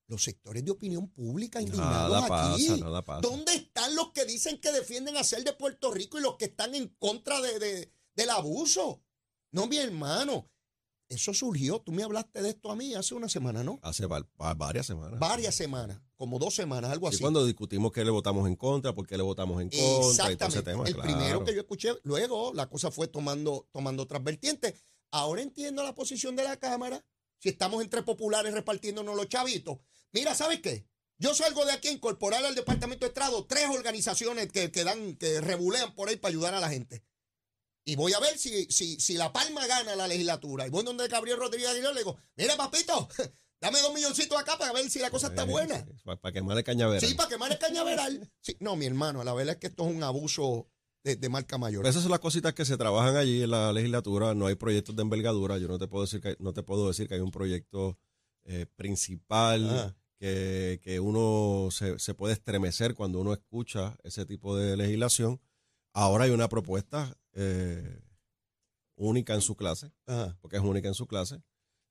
Los 0.08 0.24
sectores 0.24 0.64
de 0.64 0.70
opinión 0.72 1.10
pública 1.10 1.60
indignados 1.62 2.22
Nada 2.30 2.52
aquí. 2.54 2.68
pasa, 2.68 2.78
nada 2.78 3.04
pasa. 3.04 3.22
¿Dónde 3.22 3.54
están 3.56 3.96
los 3.96 4.12
que 4.12 4.26
dicen 4.26 4.60
que 4.60 4.72
defienden 4.72 5.18
hacer 5.18 5.44
de 5.44 5.54
Puerto 5.54 5.92
Rico 5.92 6.20
y 6.20 6.22
los 6.22 6.36
que 6.38 6.46
están 6.46 6.76
en 6.76 6.90
contra 7.00 7.42
de, 7.42 7.58
de- 7.58 7.92
del 8.16 8.30
abuso? 8.30 9.02
No, 9.54 9.68
mi 9.68 9.78
hermano. 9.78 10.50
Eso 11.10 11.32
surgió, 11.34 11.80
tú 11.80 11.92
me 11.92 12.02
hablaste 12.02 12.42
de 12.42 12.50
esto 12.50 12.72
a 12.72 12.76
mí 12.76 12.96
hace 12.96 13.14
una 13.14 13.30
semana, 13.30 13.64
¿no? 13.64 13.78
Hace 13.84 14.08
va- 14.08 14.28
va- 14.42 14.54
varias 14.56 14.88
semanas. 14.88 15.20
Varias 15.20 15.54
semanas, 15.54 16.02
como 16.16 16.40
dos 16.40 16.56
semanas, 16.56 16.92
algo 16.92 17.08
Y 17.08 17.10
así. 17.14 17.20
cuando 17.22 17.46
discutimos 17.46 17.92
que 17.92 18.04
le 18.04 18.10
votamos 18.10 18.48
en 18.48 18.56
contra, 18.56 18.96
por 18.96 19.06
qué 19.06 19.16
le 19.16 19.22
votamos 19.22 19.62
en 19.62 19.70
contra 19.70 19.80
y 19.80 19.92
todo 19.92 20.12
ese 20.12 20.22
Exactamente. 20.34 20.64
tema. 20.72 20.88
el 20.88 20.94
claro. 20.96 21.08
primero 21.10 21.44
que 21.46 21.54
yo 21.54 21.62
escuché, 21.62 21.94
luego 22.04 22.52
la 22.56 22.68
cosa 22.68 22.90
fue 22.90 23.08
tomando, 23.08 23.68
tomando 23.72 24.02
otras 24.04 24.24
vertientes. 24.24 24.74
Ahora 25.12 25.44
entiendo 25.44 25.84
la 25.84 25.94
posición 25.94 26.36
de 26.36 26.46
la 26.46 26.58
Cámara. 26.58 27.06
Si 27.38 27.50
estamos 27.50 27.84
entre 27.84 28.02
populares 28.02 28.52
repartiéndonos 28.54 29.16
los 29.16 29.28
chavitos. 29.30 29.78
Mira, 30.14 30.34
¿sabes 30.34 30.62
qué? 30.62 30.88
Yo 31.20 31.36
salgo 31.36 31.64
de 31.66 31.74
aquí 31.74 31.90
a 31.90 31.92
incorporar 31.92 32.44
al 32.44 32.56
Departamento 32.56 33.06
de 33.06 33.10
Estrado 33.10 33.46
tres 33.46 33.68
organizaciones 33.70 34.52
que, 34.52 34.72
que 34.72 34.84
dan, 34.84 35.16
que 35.18 35.42
rebulean 35.42 35.94
por 35.94 36.10
ahí 36.10 36.16
para 36.16 36.30
ayudar 36.32 36.56
a 36.56 36.60
la 36.60 36.70
gente. 36.70 37.04
Y 37.86 37.96
voy 37.96 38.14
a 38.14 38.20
ver 38.20 38.38
si, 38.38 38.66
si, 38.66 39.00
si 39.00 39.16
La 39.16 39.34
Palma 39.34 39.66
gana 39.68 39.96
la 39.96 40.08
legislatura. 40.08 40.66
Y 40.66 40.70
voy 40.70 40.84
donde 40.84 41.08
Gabriel 41.08 41.38
Rodríguez 41.38 41.70
Aguilar 41.70 41.94
le 41.94 42.00
digo, 42.00 42.18
mira, 42.38 42.56
papito, 42.56 43.08
dame 43.62 43.80
dos 43.82 43.94
milloncitos 43.94 44.40
acá 44.40 44.58
para 44.58 44.72
ver 44.74 44.90
si 44.90 45.00
la 45.00 45.10
cosa 45.10 45.28
está 45.28 45.44
Eh, 45.44 45.48
buena. 45.48 45.86
Para, 46.04 46.20
para 46.20 46.32
quemarle 46.34 46.64
cañaveral. 46.64 47.02
Sí, 47.08 47.14
para 47.16 47.30
quemar 47.30 47.52
el 47.52 47.58
cañaveral. 47.60 48.32
Sí, 48.42 48.56
no, 48.60 48.76
mi 48.76 48.86
hermano, 48.86 49.24
la 49.24 49.34
verdad 49.34 49.56
es 49.56 49.60
que 49.60 49.68
esto 49.68 49.88
es 49.88 49.94
un 49.96 50.02
abuso 50.04 50.70
de, 51.04 51.18
de 51.18 51.28
marca 51.30 51.58
mayor. 51.58 51.82
Pero 51.82 51.90
esas 51.90 52.04
son 52.04 52.12
las 52.12 52.22
cositas 52.22 52.54
que 52.54 52.64
se 52.64 52.78
trabajan 52.78 53.18
allí 53.18 53.44
en 53.44 53.52
la 53.52 53.74
legislatura. 53.74 54.34
No 54.34 54.48
hay 54.48 54.56
proyectos 54.56 54.96
de 54.96 55.02
envergadura. 55.02 55.58
Yo 55.58 55.68
no 55.68 55.78
te 55.78 55.88
puedo 55.88 56.06
decir 56.06 56.22
que 56.22 56.38
no 56.40 56.54
te 56.54 56.64
puedo 56.64 56.88
decir 56.88 57.10
que 57.10 57.16
hay 57.16 57.20
un 57.22 57.32
proyecto 57.32 57.98
eh, 58.46 58.66
principal 58.78 59.70
Ajá. 59.70 59.96
que, 60.18 60.80
que 60.82 61.02
uno 61.02 61.68
se, 61.72 62.00
se 62.00 62.14
puede 62.14 62.34
estremecer 62.34 62.94
cuando 62.96 63.20
uno 63.20 63.34
escucha 63.34 63.98
ese 64.04 64.26
tipo 64.26 64.56
de 64.56 64.78
legislación. 64.78 65.42
Ahora 65.92 66.24
hay 66.24 66.32
una 66.32 66.48
propuesta 66.48 67.18
eh, 67.34 68.02
única 68.96 69.34
en 69.34 69.42
su 69.42 69.56
clase, 69.56 69.92
Ajá. 70.06 70.38
porque 70.42 70.58
es 70.58 70.64
única 70.64 70.88
en 70.88 70.94
su 70.94 71.08
clase, 71.08 71.42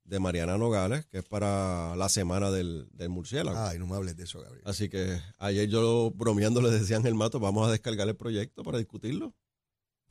de 0.04 0.18
Mariana 0.18 0.58
Nogales, 0.58 1.06
que 1.06 1.18
es 1.18 1.24
para 1.24 1.94
la 1.96 2.08
semana 2.08 2.50
del, 2.50 2.88
del 2.92 3.08
murciélago. 3.08 3.56
Ay, 3.58 3.78
no 3.78 3.86
me 3.86 3.94
hables 3.96 4.16
de 4.16 4.24
eso, 4.24 4.40
Gabriel. 4.40 4.64
Así 4.66 4.88
que 4.88 5.20
ayer 5.38 5.68
yo 5.68 6.10
bromeando 6.14 6.60
le 6.60 6.70
decía 6.70 6.96
a 6.96 6.98
Ángel 6.98 7.14
Mato, 7.14 7.38
vamos 7.38 7.68
a 7.68 7.70
descargar 7.70 8.08
el 8.08 8.16
proyecto 8.16 8.62
para 8.64 8.78
discutirlo. 8.78 9.34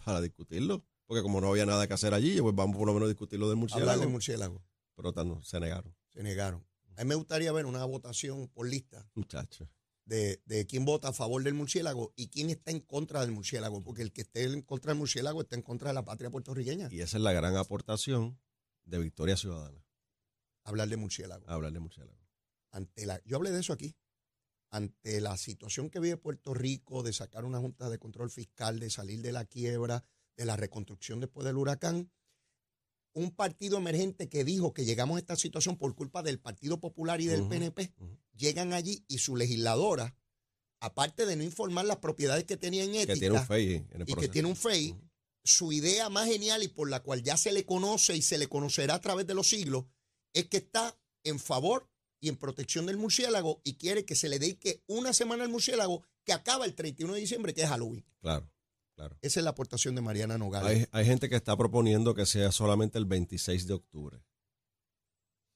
Para 0.06 0.22
discutirlo. 0.22 0.84
Porque 1.08 1.22
como 1.24 1.42
no 1.42 1.50
había 1.50 1.66
nada 1.66 1.88
que 1.88 1.94
hacer 1.94 2.14
allí, 2.14 2.40
pues 2.40 2.56
vamos 2.56 2.78
por 2.78 2.88
lo 2.88 2.94
menos 2.94 3.08
a 3.08 3.10
discutirlo 3.10 3.48
del 3.50 3.58
Hablar 3.58 3.70
murciélago. 3.70 4.02
de 4.02 4.08
murciélago. 4.08 4.64
Pero 4.96 5.12
tan- 5.12 5.28
no, 5.28 5.44
se 5.44 5.60
negaron, 5.60 5.94
Se 6.10 6.24
negaron. 6.24 6.66
A 6.96 7.04
mí 7.04 7.10
me 7.10 7.16
gustaría 7.16 7.52
ver 7.52 7.66
una 7.66 7.84
votación 7.84 8.48
por 8.48 8.68
lista 8.70 9.06
muchachos. 9.16 9.68
De, 10.06 10.42
de 10.46 10.66
quién 10.66 10.84
vota 10.86 11.10
a 11.10 11.14
favor 11.14 11.44
del 11.44 11.54
murciélago 11.54 12.14
y 12.16 12.28
quién 12.30 12.50
está 12.50 12.72
en 12.72 12.80
contra 12.82 13.22
del 13.22 13.32
murciélago. 13.32 13.84
Porque 13.84 14.02
el 14.02 14.12
que 14.12 14.22
esté 14.22 14.44
en 14.44 14.62
contra 14.62 14.92
del 14.92 15.00
murciélago 15.00 15.42
está 15.42 15.56
en 15.56 15.62
contra 15.62 15.90
de 15.90 15.94
la 15.94 16.04
patria 16.06 16.30
puertorriqueña. 16.30 16.90
Y 16.92 17.02
esa 17.02 17.18
es 17.18 17.24
la 17.24 17.34
gran 17.34 17.56
aportación 17.56 18.40
de 18.84 19.00
Victoria 19.00 19.38
Ciudadana, 19.38 19.86
Hablar 20.64 20.90
de 20.90 20.98
murciélago. 20.98 21.48
hablar 21.50 21.72
de 21.72 21.80
murciélago. 21.80 22.20
ante 22.72 23.06
la, 23.06 23.22
yo 23.26 23.38
hablé 23.38 23.52
de 23.52 23.60
eso 23.60 23.74
aquí, 23.74 23.96
ante 24.70 25.22
la 25.22 25.38
situación 25.38 25.90
que 25.90 26.00
vive 26.00 26.18
Puerto 26.18 26.54
Rico 26.54 27.04
de 27.04 27.14
sacar 27.14 27.46
una 27.46 27.60
junta 27.60 27.90
de 27.90 28.00
control 28.00 28.30
fiscal, 28.32 28.80
de 28.80 28.90
salir 28.90 29.22
de 29.22 29.32
la 29.32 29.46
quiebra, 29.46 30.04
de 30.38 30.46
la 30.46 30.56
reconstrucción 30.56 31.20
después 31.20 31.46
del 31.46 31.58
huracán, 31.58 32.12
un 33.14 33.32
partido 33.32 33.78
emergente 33.78 34.30
que 34.30 34.44
dijo 34.44 34.74
que 34.74 34.86
llegamos 34.86 35.18
a 35.18 35.20
esta 35.20 35.36
situación 35.36 35.78
por 35.78 35.96
culpa 35.96 36.24
del 36.24 36.40
Partido 36.40 36.80
Popular 36.80 37.22
y 37.22 37.26
del 37.26 37.48
PNP, 37.48 37.94
llegan 38.36 38.74
allí 38.74 39.04
y 39.08 39.18
su 39.18 39.36
legisladora, 39.36 40.16
aparte 40.80 41.26
de 41.26 41.36
no 41.36 41.44
informar 41.44 41.86
las 41.86 41.98
propiedades 41.98 42.46
que 42.46 42.58
tenía 42.58 42.84
en 42.84 42.96
ética 42.96 43.14
Que 43.14 43.20
tiene 43.20 43.38
un 43.38 43.46
FEI 43.46 43.74
en 43.76 44.02
el 44.02 44.10
y 44.10 44.14
que 44.16 44.28
tiene 44.28 44.48
un 44.48 44.56
FEI, 44.56 44.96
su 45.44 45.72
idea 45.72 46.10
más 46.10 46.28
genial 46.28 46.64
y 46.64 46.68
por 46.68 46.90
la 46.90 47.02
cual 47.02 47.24
ya 47.24 47.38
se 47.38 47.52
le 47.52 47.66
conoce 47.66 48.16
y 48.16 48.22
se 48.22 48.38
le 48.38 48.48
conocerá 48.48 48.96
a 48.96 49.02
través 49.02 49.28
de 49.28 49.34
los 49.34 49.48
siglos, 49.50 49.86
es 50.34 50.48
que 50.48 50.58
está 50.58 50.98
en 51.24 51.40
favor 51.40 51.90
y 52.20 52.30
en 52.30 52.38
protección 52.38 52.86
del 52.86 52.98
murciélago 52.98 53.62
y 53.64 53.76
quiere 53.76 54.06
que 54.06 54.16
se 54.16 54.30
le 54.30 54.40
dedique 54.40 54.84
una 54.88 55.14
semana 55.14 55.44
al 55.44 55.50
murciélago 55.50 56.04
que 56.24 56.34
acaba 56.34 56.66
el 56.66 56.76
31 56.76 57.14
de 57.16 57.20
diciembre, 57.20 57.54
que 57.54 57.64
es 57.64 57.70
Halloween. 57.70 58.06
Claro, 58.22 58.51
claro. 59.02 59.18
Esa 59.22 59.40
es 59.40 59.44
la 59.44 59.50
aportación 59.52 59.96
de 59.96 60.02
Mariana 60.02 60.38
Nogales. 60.38 60.70
Hay, 60.70 60.86
hay 60.92 61.06
gente 61.06 61.28
que 61.30 61.36
está 61.36 61.56
proponiendo 61.58 62.14
que 62.14 62.26
sea 62.26 62.52
solamente 62.52 62.98
el 62.98 63.06
26 63.06 63.68
de 63.68 63.74
octubre. 63.74 64.24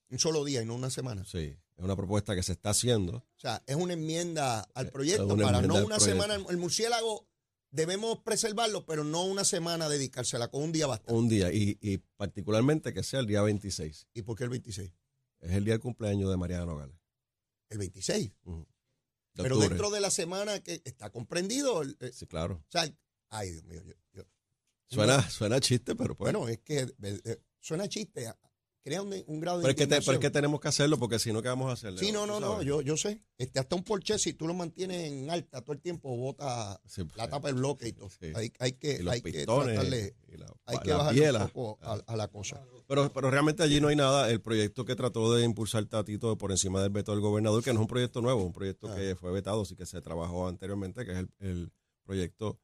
Un 0.09 0.19
solo 0.19 0.43
día 0.45 0.61
y 0.61 0.65
no 0.65 0.75
una 0.75 0.89
semana. 0.89 1.25
Sí, 1.25 1.39
es 1.77 1.83
una 1.83 1.95
propuesta 1.95 2.35
que 2.35 2.43
se 2.43 2.51
está 2.53 2.69
haciendo. 2.71 3.17
O 3.17 3.39
sea, 3.39 3.63
es 3.65 3.75
una 3.75 3.93
enmienda 3.93 4.61
al 4.73 4.89
proyecto 4.89 5.27
para 5.37 5.61
no 5.61 5.73
una 5.75 5.97
proyecto. 5.97 5.99
semana. 5.99 6.35
El 6.35 6.57
murciélago 6.57 7.27
debemos 7.71 8.19
preservarlo, 8.19 8.85
pero 8.85 9.03
no 9.03 9.23
una 9.25 9.43
semana 9.43 9.89
dedicársela, 9.89 10.47
con 10.49 10.63
un 10.63 10.71
día 10.71 10.87
basta. 10.87 11.11
Un 11.13 11.27
día, 11.27 11.51
y, 11.51 11.77
y 11.81 11.97
particularmente 12.17 12.93
que 12.93 13.03
sea 13.03 13.19
el 13.19 13.25
día 13.27 13.41
26. 13.41 14.07
¿Y 14.13 14.21
por 14.21 14.37
qué 14.37 14.43
el 14.45 14.51
26? 14.51 14.91
Es 15.41 15.51
el 15.51 15.65
día 15.65 15.73
del 15.73 15.81
cumpleaños 15.81 16.29
de 16.29 16.37
Mariana 16.37 16.65
Nogales. 16.65 16.95
El 17.69 17.79
26. 17.79 18.31
Ujú. 18.45 18.67
De 19.33 19.43
Pero 19.43 19.55
octubre. 19.55 19.67
dentro 19.69 19.89
de 19.89 19.99
la 19.99 20.11
semana 20.11 20.59
que 20.61 20.81
está 20.85 21.09
comprendido. 21.09 21.81
el- 21.81 21.97
eh, 21.99 22.11
Sí, 22.13 22.25
claro. 22.27 22.55
o 22.65 22.71
sea, 22.71 22.89
ay, 23.37 23.51
Dios 23.51 23.63
mío. 23.65 23.81
yo- 23.85 23.93
yo- 24.13 24.23
Suena, 24.87 25.29
suena 25.29 25.59
chiste, 25.59 25.95
pero 25.95 26.15
pues. 26.15 26.31
bueno, 26.31 26.47
es 26.47 26.59
que 26.59 26.79
eh, 26.81 27.21
eh, 27.25 27.37
suena 27.59 27.87
chiste. 27.89 28.31
crea 28.83 29.01
un, 29.01 29.11
un 29.25 29.39
grado 29.39 29.57
de 29.57 29.63
Pero 29.63 29.71
es, 29.71 29.75
que 29.77 29.87
te- 29.87 29.99
pero 29.99 30.13
es 30.13 30.19
que 30.19 30.29
tenemos 30.29 30.59
que 30.61 30.67
hacerlo 30.67 30.99
porque 30.99 31.17
si 31.17 31.33
no, 31.33 31.41
¿qué 31.41 31.47
vamos 31.47 31.71
a 31.71 31.73
hacer? 31.73 31.97
Sí, 31.97 32.11
no, 32.11 32.27
no, 32.27 32.39
no, 32.39 32.61
yo, 32.61 32.81
yo 32.83 32.95
sé. 32.95 33.19
Este, 33.35 33.59
hasta 33.59 33.75
un 33.75 33.83
Porsche, 33.83 34.19
si 34.19 34.33
tú 34.33 34.45
lo 34.45 34.53
mantienes 34.53 35.11
en 35.11 35.27
alta 35.31 35.61
todo 35.61 35.73
el 35.73 35.81
tiempo, 35.81 36.15
bota 36.15 36.79
Sí, 36.85 37.03
pues, 37.03 37.17
la 37.17 37.27
tapa 37.27 37.47
del 37.47 37.55
bloque 37.57 37.87
y 37.87 37.93
todo. 37.93 38.11
Sí. 38.11 38.31
Hay, 38.35 38.53
hay 38.59 38.73
que, 38.73 39.01
y 39.01 39.09
hay 39.09 39.21
que 39.21 39.43
tratarle, 39.43 40.15
la- 40.37 40.53
hay 40.65 40.77
que 40.83 40.93
bajarle 40.93 41.31
un 41.31 41.49
poco 41.49 41.79
a, 41.83 41.93
a 42.05 42.15
la 42.15 42.27
cosa. 42.27 42.63
Pero, 42.87 43.11
pero 43.11 43.31
realmente 43.31 43.63
allí 43.63 43.81
no 43.81 43.87
hay 43.87 43.95
nada. 43.95 44.29
El 44.29 44.39
proyecto 44.39 44.85
que 44.85 44.95
trató 44.95 45.33
de 45.33 45.43
impulsar 45.43 45.83
Tatito 45.87 46.37
por 46.37 46.51
encima 46.51 46.79
del 46.83 46.91
veto 46.91 47.11
del 47.11 47.21
gobernador, 47.21 47.63
que 47.63 47.73
no 47.73 47.79
es 47.79 47.81
un 47.81 47.87
proyecto 47.87 48.21
nuevo, 48.21 48.43
un 48.43 48.53
proyecto 48.53 48.87
Ah. 48.91 48.95
que 48.95 49.15
fue 49.15 49.31
vetado, 49.31 49.65
sí 49.65 49.75
que 49.75 49.87
se 49.87 49.99
trabajó 49.99 50.47
anteriormente, 50.47 51.03
que 51.05 51.11
es 51.13 51.17
el, 51.17 51.29
el 51.39 51.71
proyecto 52.03 52.59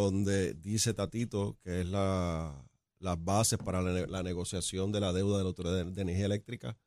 donde 0.00 0.54
dice 0.54 0.94
Tatito 0.94 1.58
que 1.62 1.82
es 1.82 1.86
la, 1.86 2.64
las 2.98 3.22
bases 3.22 3.58
para 3.58 3.82
la, 3.82 4.06
la 4.06 4.22
negociación 4.22 4.92
de 4.92 5.00
la 5.00 5.12
deuda 5.12 5.38
de 5.38 5.44
la 5.44 5.48
Autoridad 5.48 5.84
de, 5.84 6.02
Energía 6.02 6.26
Eléctrica, 6.26 6.78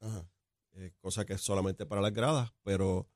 eh, 0.74 0.92
cosa 1.00 1.26
que 1.26 1.34
es 1.34 1.42
solamente 1.42 1.86
para 1.86 2.02
las 2.02 2.14
gradas, 2.14 2.52
pero 2.64 3.08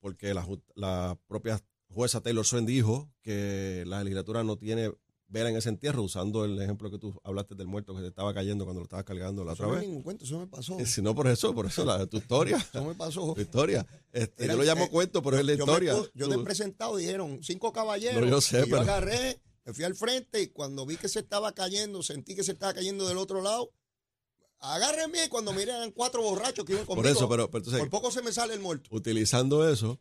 porque 0.00 0.34
la 0.34 1.18
propia 1.26 1.60
jueza 1.88 2.20
Taylor 2.20 2.44
Swain 2.44 2.66
dijo 2.66 3.10
que 3.22 3.84
la 3.86 4.02
legislatura 4.04 4.44
no 4.44 4.56
tiene 4.56 4.92
vela 5.28 5.50
en 5.50 5.56
ese 5.56 5.68
entierro, 5.68 6.02
usando 6.02 6.44
el 6.44 6.60
ejemplo 6.60 6.90
que 6.90 6.98
tú 6.98 7.20
hablaste 7.22 7.54
del 7.54 7.66
muerto 7.66 7.94
que 7.94 8.00
se 8.00 8.06
estaba 8.08 8.32
cayendo 8.32 8.64
cuando 8.64 8.80
lo 8.80 8.84
estabas 8.84 9.04
cargando 9.04 9.44
la 9.44 9.52
Eso 9.52 9.62
otra 9.62 9.66
no 9.66 9.72
vez. 9.74 9.82
es 9.82 9.88
ningún 9.88 10.02
cuento, 10.02 10.24
eso 10.24 10.38
me 10.38 10.46
pasó. 10.46 10.78
Eh, 10.80 10.86
Si 10.86 11.02
no 11.02 11.14
por 11.14 11.26
eso, 11.28 11.54
por 11.54 11.66
eso 11.66 11.84
la, 11.84 12.06
tu 12.06 12.16
historia. 12.18 12.56
Eso 12.56 12.84
me 12.84 12.94
pasó. 12.94 13.34
Tu 13.34 13.42
historia. 13.42 13.86
Este, 14.12 14.44
Era- 14.44 14.54
yo 14.54 14.58
lo 14.60 14.64
llamo 14.64 14.84
eh, 14.84 14.88
cuento, 14.90 15.22
pero 15.22 15.38
es 15.38 15.44
la 15.44 15.52
Yo, 15.54 15.66
me 15.66 15.72
historia. 15.72 15.94
yo 16.14 16.28
te 16.28 16.34
he 16.34 16.38
presentado, 16.38 16.96
dijeron 16.96 17.40
cinco 17.42 17.72
caballeros. 17.72 18.20
No, 18.22 18.26
yo 18.28 18.40
sé, 18.40 18.60
y 18.60 18.70
pero- 18.70 18.80
agarré, 18.80 19.38
me 19.64 19.74
fui 19.74 19.84
al 19.84 19.94
frente 19.94 20.40
y 20.40 20.48
cuando 20.48 20.86
vi 20.86 20.96
que 20.96 21.08
se 21.08 21.18
estaba 21.18 21.52
cayendo, 21.52 22.02
sentí 22.02 22.34
que 22.34 22.42
se 22.42 22.52
estaba 22.52 22.72
cayendo 22.72 23.06
del 23.06 23.18
otro 23.18 23.42
lado. 23.42 23.70
Agárrenme 24.60 25.24
y 25.24 25.28
cuando 25.28 25.52
miré 25.52 25.70
eran 25.72 25.92
cuatro 25.92 26.20
borrachos 26.22 26.64
que 26.64 26.72
iban 26.72 26.84
conmigo. 26.84 27.02
por 27.04 27.10
eso, 27.12 27.28
pero, 27.28 27.46
pero 27.48 27.58
entonces, 27.58 27.78
Por 27.80 27.90
poco 27.90 28.10
se 28.10 28.22
me 28.22 28.32
sale 28.32 28.54
el 28.54 28.60
muerto. 28.60 28.88
utilizando 28.92 29.68
eso, 29.68 30.00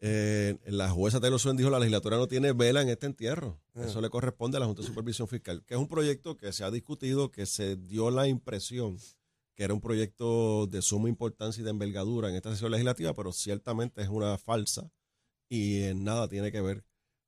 eh, 0.00 0.58
la 0.66 0.90
jueza 0.90 1.20
Taylor 1.20 1.40
Swain 1.40 1.56
dijo 1.56 1.70
la 1.70 1.78
legislatura 1.78 2.16
no 2.16 2.28
tiene 2.28 2.52
vela 2.52 2.82
en 2.82 2.88
este 2.88 3.06
entierro. 3.06 3.60
Ah. 3.74 3.84
Eso 3.84 4.00
le 4.00 4.10
corresponde 4.10 4.56
a 4.56 4.60
la 4.60 4.66
Junta 4.66 4.82
de 4.82 4.88
Supervisión 4.88 5.26
Fiscal, 5.28 5.64
que 5.64 5.74
es 5.74 5.80
un 5.80 5.88
proyecto 5.88 6.36
que 6.36 6.52
se 6.52 6.64
ha 6.64 6.70
discutido, 6.70 7.30
que 7.30 7.46
se 7.46 7.76
dio 7.76 8.10
la 8.10 8.28
impresión 8.28 8.98
que 9.54 9.64
era 9.64 9.74
un 9.74 9.80
proyecto 9.80 10.68
de 10.68 10.82
suma 10.82 11.08
importancia 11.08 11.60
y 11.60 11.64
de 11.64 11.70
envergadura 11.70 12.28
en 12.30 12.36
esta 12.36 12.52
sesión 12.52 12.70
legislativa, 12.70 13.12
pero 13.12 13.32
ciertamente 13.32 14.00
es 14.02 14.08
una 14.08 14.38
falsa 14.38 14.92
y 15.48 15.82
en 15.82 16.04
nada 16.04 16.28
tiene 16.28 16.52
que 16.52 16.60
ver 16.60 16.84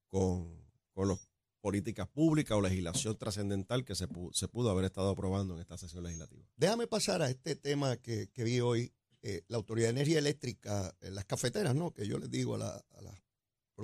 con, 0.06 0.48
con 0.92 1.08
las 1.08 1.18
políticas 1.60 2.06
públicas 2.06 2.56
o 2.56 2.60
legislación 2.60 3.18
trascendental 3.18 3.84
que 3.84 3.96
se, 3.96 4.08
pu- 4.08 4.32
se 4.32 4.46
pudo 4.46 4.70
haber 4.70 4.84
estado 4.84 5.10
aprobando 5.10 5.54
en 5.54 5.60
esta 5.60 5.76
sesión 5.76 6.04
legislativa. 6.04 6.44
Déjame 6.56 6.86
pasar 6.86 7.20
a 7.20 7.28
este 7.30 7.56
tema 7.56 7.96
que, 7.96 8.28
que 8.30 8.44
vi 8.44 8.60
hoy. 8.60 8.92
Eh, 9.22 9.42
la 9.48 9.56
Autoridad 9.56 9.88
de 9.88 9.92
Energía 9.92 10.18
Eléctrica, 10.18 10.94
en 11.00 11.14
las 11.14 11.24
cafeteras, 11.24 11.74
¿no? 11.74 11.92
Que 11.92 12.06
yo 12.06 12.18
les 12.18 12.30
digo 12.30 12.54
a 12.54 12.58
la, 12.58 12.84
a 12.90 13.02
las 13.02 13.14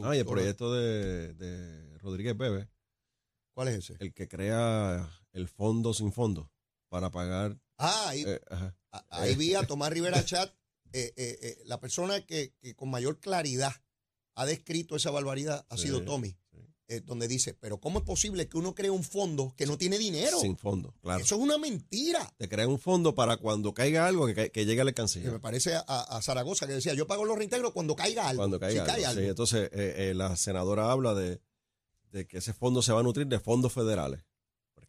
Ah, 0.03 0.15
y 0.15 0.19
el 0.19 0.27
proyecto 0.27 0.75
de, 0.75 1.33
de 1.35 1.99
Rodríguez 1.99 2.37
Bebe, 2.37 2.69
¿Cuál 3.55 3.69
es 3.69 3.77
ese? 3.79 3.97
el 4.01 4.13
que 4.13 4.29
crea 4.29 5.09
el 5.33 5.49
fondo 5.49 5.95
sin 5.95 6.13
fondo 6.13 6.53
para 6.91 7.11
pagar. 7.11 7.59
Ah, 7.79 8.09
ahí, 8.11 8.23
eh, 8.27 8.41
ajá. 8.51 8.77
a- 8.93 9.07
ahí 9.11 9.35
vi 9.37 9.55
a 9.55 9.67
Tomás 9.67 9.91
Rivera 9.91 10.23
Chat, 10.25 10.55
eh, 10.93 11.15
eh, 11.17 11.39
eh, 11.41 11.63
la 11.65 11.81
persona 11.81 12.21
que, 12.27 12.53
que 12.61 12.75
con 12.75 12.91
mayor 12.91 13.19
claridad 13.21 13.73
ha 14.35 14.45
descrito 14.45 14.97
esa 14.97 15.11
barbaridad 15.11 15.67
ha 15.71 15.77
Sí, 15.79 15.85
sido 15.85 16.05
Tommy. 16.05 16.37
Eh, 16.89 17.01
donde 17.01 17.27
dice, 17.27 17.55
pero 17.55 17.79
¿cómo 17.81 17.99
es 17.99 18.05
posible 18.05 18.49
que 18.49 18.57
uno 18.57 18.75
cree 18.75 18.91
un 18.91 19.03
fondo 19.03 19.53
que 19.57 19.67
no 19.67 19.77
tiene 19.77 19.99
dinero? 19.99 20.39
Sin 20.39 20.57
fondo, 20.57 20.95
claro. 21.03 21.23
Eso 21.23 21.35
es 21.35 21.41
una 21.41 21.59
mentira. 21.59 22.33
Te 22.37 22.49
crea 22.49 22.69
un 22.69 22.79
fondo 22.79 23.15
para 23.15 23.39
cuando 23.39 23.75
caiga 23.75 24.07
algo 24.07 24.27
que, 24.27 24.51
que 24.51 24.65
llegue 24.67 24.81
a 24.81 24.85
la 24.85 24.93
Que 24.93 25.31
me 25.31 25.41
parece 25.41 25.75
a, 25.75 25.81
a 25.81 26.23
Zaragoza 26.23 26.67
que 26.67 26.75
decía, 26.75 26.95
yo 26.95 27.07
pago 27.07 27.25
los 27.25 27.37
reintegros 27.37 27.73
cuando 27.73 27.97
caiga 27.97 28.29
algo. 28.29 28.41
Cuando 28.41 28.61
caiga 28.61 28.85
si 28.85 28.87
cae 28.87 29.05
algo. 29.05 29.09
algo. 29.09 29.21
Sí, 29.23 29.29
entonces, 29.29 29.71
eh, 29.73 30.11
eh, 30.11 30.15
la 30.15 30.37
senadora 30.37 30.93
habla 30.93 31.15
de, 31.15 31.41
de 32.13 32.27
que 32.27 32.39
ese 32.39 32.53
fondo 32.53 32.83
se 32.83 32.93
va 32.93 33.01
a 33.01 33.03
nutrir 33.03 33.27
de 33.27 33.41
fondos 33.41 33.73
federales. 33.73 34.23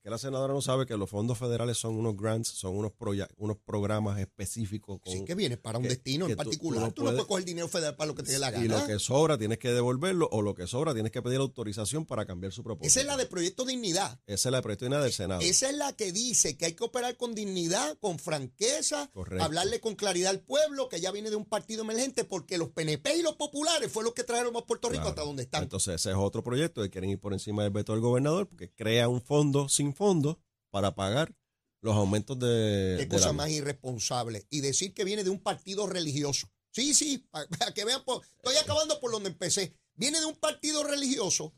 Porque 0.07 0.13
la 0.13 0.17
senadora 0.19 0.53
no 0.53 0.61
sabe 0.61 0.85
que 0.85 0.95
los 0.95 1.09
fondos 1.09 1.37
federales 1.37 1.77
son 1.77 1.97
unos 1.97 2.15
grants, 2.15 2.47
son 2.47 2.77
unos, 2.77 2.93
unos 3.35 3.57
programas 3.57 4.17
específicos. 4.19 5.01
Con, 5.03 5.11
Sí, 5.11 5.25
que 5.25 5.35
viene 5.35 5.57
para 5.57 5.79
un 5.79 5.83
que- 5.83 5.89
destino 5.89 6.27
que 6.27 6.31
en 6.31 6.37
tú- 6.37 6.43
tú 6.43 6.49
particular. 6.49 6.81
no 6.81 6.91
Tú 6.93 7.03
no 7.03 7.09
puedes 7.11 7.25
coger 7.25 7.43
dinero 7.43 7.67
federal 7.67 7.97
para 7.97 8.07
lo 8.07 8.15
que 8.15 8.23
te 8.23 8.31
dé 8.31 8.39
la 8.39 8.49
gana. 8.51 8.63
y 8.63 8.69
lo 8.69 8.85
que 8.87 8.99
sobra 8.99 9.37
tienes 9.37 9.57
que 9.57 9.69
devolverlo 9.73 10.29
o 10.31 10.41
lo 10.41 10.55
que 10.55 10.65
sobra 10.65 10.93
tienes 10.93 11.11
que 11.11 11.21
pedir 11.21 11.39
autorización 11.41 12.05
para 12.05 12.25
cambiar 12.25 12.53
su 12.53 12.63
propósito. 12.63 12.87
Esa 12.87 13.01
es 13.01 13.05
la 13.05 13.17
de 13.17 13.25
Proyecto 13.25 13.65
Dignidad. 13.65 14.17
Esa 14.27 14.47
es 14.47 14.51
la 14.53 14.61
proyecto 14.61 14.87
del 14.87 15.11
Senado. 15.11 15.41
Esa 15.41 15.69
es 15.69 15.75
la 15.75 15.91
que 15.91 16.13
dice 16.13 16.55
que 16.57 16.67
hay 16.67 16.73
que 16.73 16.85
operar 16.85 17.17
con 17.17 17.35
dignidad, 17.35 17.97
con 17.99 18.17
franqueza, 18.17 19.09
Correcto. 19.13 19.43
hablarle 19.43 19.81
con 19.81 19.95
claridad 19.95 20.29
al 20.29 20.39
pueblo, 20.39 20.87
que 20.87 21.01
ya 21.01 21.11
viene 21.11 21.29
de 21.31 21.35
un 21.35 21.43
partido 21.43 21.81
emergente, 21.83 22.23
porque 22.23 22.57
los 22.57 22.69
PNP 22.69 23.17
y 23.17 23.23
los 23.23 23.35
populares 23.35 23.91
fue 23.91 24.05
los 24.05 24.13
que 24.13 24.23
trajeron 24.23 24.55
a 24.55 24.61
Puerto 24.61 24.87
Rico 24.87 25.01
Claro. 25.01 25.09
hasta 25.09 25.23
donde 25.23 25.43
están. 25.43 25.63
Entonces 25.63 25.95
ese 25.95 26.11
es 26.11 26.15
otro 26.17 26.43
proyecto 26.45 26.81
que 26.81 26.89
quieren 26.89 27.09
ir 27.09 27.19
por 27.19 27.33
encima 27.33 27.63
del 27.63 27.73
veto 27.73 27.91
del 27.91 27.99
gobernador 27.99 28.47
porque 28.47 28.71
crea 28.71 29.09
un 29.09 29.21
fondo 29.21 29.67
sin 29.67 29.93
fondo 29.97 30.39
para 30.71 30.95
pagar 30.95 31.33
los 31.81 31.95
aumentos 31.95 32.37
de... 32.39 32.95
Qué 32.99 33.05
de 33.05 33.07
cosa 33.09 33.27
la- 33.27 33.33
más 33.33 33.49
irresponsable. 33.49 34.45
Y 34.49 34.61
decir 34.61 34.93
que 34.93 35.03
viene 35.03 35.23
de 35.23 35.29
un 35.29 35.39
partido 35.41 35.87
religioso. 35.87 36.49
Sí, 36.71 36.93
sí, 36.93 37.17
para, 37.31 37.73
que 37.73 37.83
vean, 37.85 38.03
por- 38.05 38.23
estoy 38.37 38.55
acabando 38.57 38.99
por 38.99 39.11
donde 39.11 39.29
empecé. 39.29 39.73
Viene 39.95 40.19
de 40.19 40.25
un 40.25 40.35
partido 40.35 40.83
religioso 40.83 41.53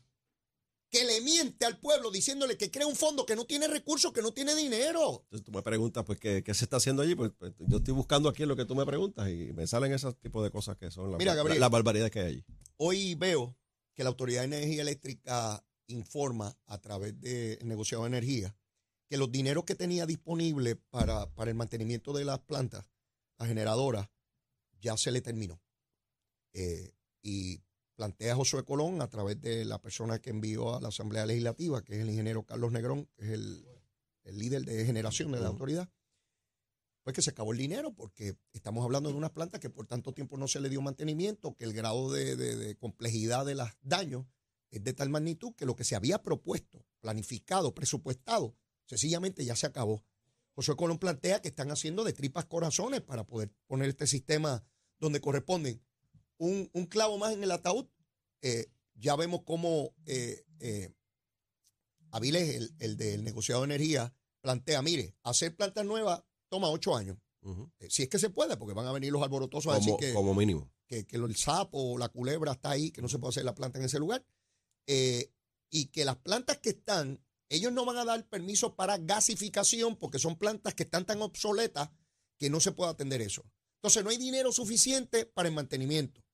que 0.90 1.04
le 1.04 1.20
miente 1.20 1.64
al 1.66 1.78
pueblo 1.78 2.10
diciéndole 2.10 2.56
que 2.56 2.70
crea 2.70 2.86
un 2.86 2.96
fondo 2.96 3.24
que 3.24 3.36
no 3.36 3.44
tiene 3.44 3.68
recursos, 3.68 4.12
que 4.12 4.22
no 4.22 4.32
tiene 4.32 4.56
dinero. 4.56 5.20
Entonces 5.24 5.44
tú 5.44 5.52
me 5.52 5.62
preguntas, 5.62 6.04
pues, 6.04 6.18
¿qué, 6.18 6.42
qué 6.42 6.52
se 6.52 6.64
está 6.64 6.78
haciendo 6.78 7.02
allí? 7.02 7.14
Pues, 7.14 7.30
pues, 7.38 7.52
yo 7.68 7.76
estoy 7.78 7.94
buscando 7.94 8.28
aquí 8.28 8.44
lo 8.44 8.56
que 8.56 8.64
tú 8.64 8.74
me 8.74 8.84
preguntas 8.84 9.28
y 9.28 9.52
me 9.52 9.66
salen 9.68 9.92
esos 9.92 10.18
tipos 10.18 10.42
de 10.42 10.50
cosas 10.50 10.76
que 10.76 10.90
son 10.90 11.10
la- 11.12 11.16
Mira, 11.18 11.34
la- 11.34 11.54
las 11.54 11.70
barbaridades 11.70 12.10
que 12.10 12.20
hay 12.20 12.26
allí. 12.26 12.44
Hoy 12.76 13.14
veo 13.14 13.56
que 13.94 14.02
la 14.02 14.10
Autoridad 14.10 14.40
de 14.40 14.46
Energía 14.56 14.82
Eléctrica 14.82 15.64
informa 15.90 16.56
a 16.66 16.78
través 16.78 17.20
del 17.20 17.58
negociado 17.66 18.04
de 18.04 18.08
energía 18.08 18.56
que 19.08 19.16
los 19.16 19.30
dineros 19.32 19.64
que 19.64 19.74
tenía 19.74 20.06
disponibles 20.06 20.76
para, 20.90 21.26
para 21.34 21.50
el 21.50 21.56
mantenimiento 21.56 22.12
de 22.12 22.24
las 22.24 22.38
plantas, 22.40 22.86
las 23.38 23.48
generadoras, 23.48 24.08
ya 24.80 24.96
se 24.96 25.10
le 25.10 25.20
terminó. 25.20 25.60
Eh, 26.52 26.92
y 27.22 27.60
plantea 27.96 28.36
Josué 28.36 28.64
Colón 28.64 29.02
a 29.02 29.08
través 29.08 29.40
de 29.40 29.64
la 29.64 29.80
persona 29.80 30.20
que 30.20 30.30
envió 30.30 30.74
a 30.76 30.80
la 30.80 30.88
Asamblea 30.88 31.26
Legislativa, 31.26 31.82
que 31.82 31.94
es 31.96 32.00
el 32.02 32.10
ingeniero 32.10 32.44
Carlos 32.44 32.72
Negrón, 32.72 33.06
que 33.16 33.24
es 33.24 33.30
el, 33.32 33.66
el 34.24 34.38
líder 34.38 34.64
de 34.64 34.86
generación 34.86 35.32
de 35.32 35.40
la 35.40 35.48
autoridad, 35.48 35.90
pues 37.02 37.14
que 37.14 37.22
se 37.22 37.30
acabó 37.30 37.52
el 37.52 37.58
dinero, 37.58 37.92
porque 37.92 38.36
estamos 38.52 38.84
hablando 38.84 39.10
de 39.10 39.16
unas 39.16 39.30
plantas 39.30 39.60
que 39.60 39.70
por 39.70 39.86
tanto 39.86 40.12
tiempo 40.12 40.36
no 40.36 40.46
se 40.48 40.60
le 40.60 40.68
dio 40.68 40.80
mantenimiento, 40.82 41.54
que 41.56 41.64
el 41.64 41.72
grado 41.72 42.12
de, 42.12 42.36
de- 42.36 42.56
de 42.56 42.76
complejidad 42.76 43.44
de 43.44 43.54
los 43.56 43.68
daños 43.82 44.26
es 44.70 44.84
de 44.84 44.92
tal 44.92 45.08
magnitud 45.10 45.54
que 45.54 45.66
lo 45.66 45.74
que 45.76 45.84
se 45.84 45.96
había 45.96 46.22
propuesto, 46.22 46.84
planificado, 47.00 47.74
presupuestado, 47.74 48.54
sencillamente 48.86 49.44
ya 49.44 49.56
se 49.56 49.66
acabó. 49.66 50.04
José 50.52 50.74
Colón 50.76 50.98
plantea 50.98 51.40
que 51.40 51.48
están 51.48 51.70
haciendo 51.70 52.04
de 52.04 52.12
tripas 52.12 52.44
corazones 52.44 53.00
para 53.00 53.24
poder 53.24 53.50
poner 53.66 53.88
este 53.88 54.06
sistema 54.06 54.62
donde 54.98 55.20
corresponden. 55.20 55.82
Un, 56.38 56.68
un 56.72 56.86
clavo 56.86 57.18
más 57.18 57.32
en 57.32 57.42
el 57.42 57.50
ataúd. 57.50 57.86
Eh, 58.42 58.66
ya 58.94 59.16
vemos 59.16 59.42
cómo 59.44 59.94
eh, 60.06 60.44
eh, 60.60 60.92
Avilés, 62.10 62.56
el, 62.56 62.74
el 62.80 62.96
del 62.96 63.22
negociado 63.24 63.60
de 63.62 63.66
energía, 63.66 64.12
plantea, 64.40 64.82
mire, 64.82 65.14
hacer 65.22 65.54
plantas 65.56 65.84
nuevas 65.84 66.22
toma 66.48 66.68
ocho 66.68 66.96
años. 66.96 67.16
Eh, 67.78 67.88
si 67.88 68.02
es 68.02 68.08
que 68.08 68.18
se 68.18 68.28
puede, 68.30 68.56
porque 68.56 68.74
van 68.74 68.86
a 68.86 68.92
venir 68.92 69.12
los 69.12 69.22
alborotosos 69.22 69.72
a 69.72 69.76
decir 69.76 69.90
Como, 69.92 69.98
que, 69.98 70.12
como 70.12 70.34
mínimo. 70.34 70.70
que, 70.86 71.06
que 71.06 71.16
el 71.16 71.36
sapo 71.36 71.92
o 71.92 71.98
la 71.98 72.08
culebra 72.08 72.52
está 72.52 72.70
ahí, 72.70 72.90
que 72.90 73.00
no 73.00 73.08
se 73.08 73.18
puede 73.18 73.30
hacer 73.30 73.44
la 73.44 73.54
planta 73.54 73.78
en 73.78 73.84
ese 73.86 73.98
lugar. 73.98 74.24
Eh, 74.92 75.32
y 75.70 75.86
que 75.92 76.04
las 76.04 76.16
plantas 76.16 76.58
que 76.58 76.70
están, 76.70 77.24
ellos 77.48 77.72
no 77.72 77.84
van 77.84 77.98
a 77.98 78.04
dar 78.04 78.28
permiso 78.28 78.74
para 78.74 78.98
gasificación 78.98 79.94
porque 79.94 80.18
son 80.18 80.36
plantas 80.36 80.74
que 80.74 80.82
están 80.82 81.06
tan 81.06 81.22
obsoletas 81.22 81.90
que 82.36 82.50
no 82.50 82.58
se 82.58 82.72
puede 82.72 82.90
atender 82.90 83.22
eso. 83.22 83.44
Entonces 83.76 84.02
no 84.02 84.10
hay 84.10 84.16
dinero 84.16 84.50
suficiente 84.50 85.26
para 85.26 85.48
el 85.48 85.54
mantenimiento. 85.54 86.24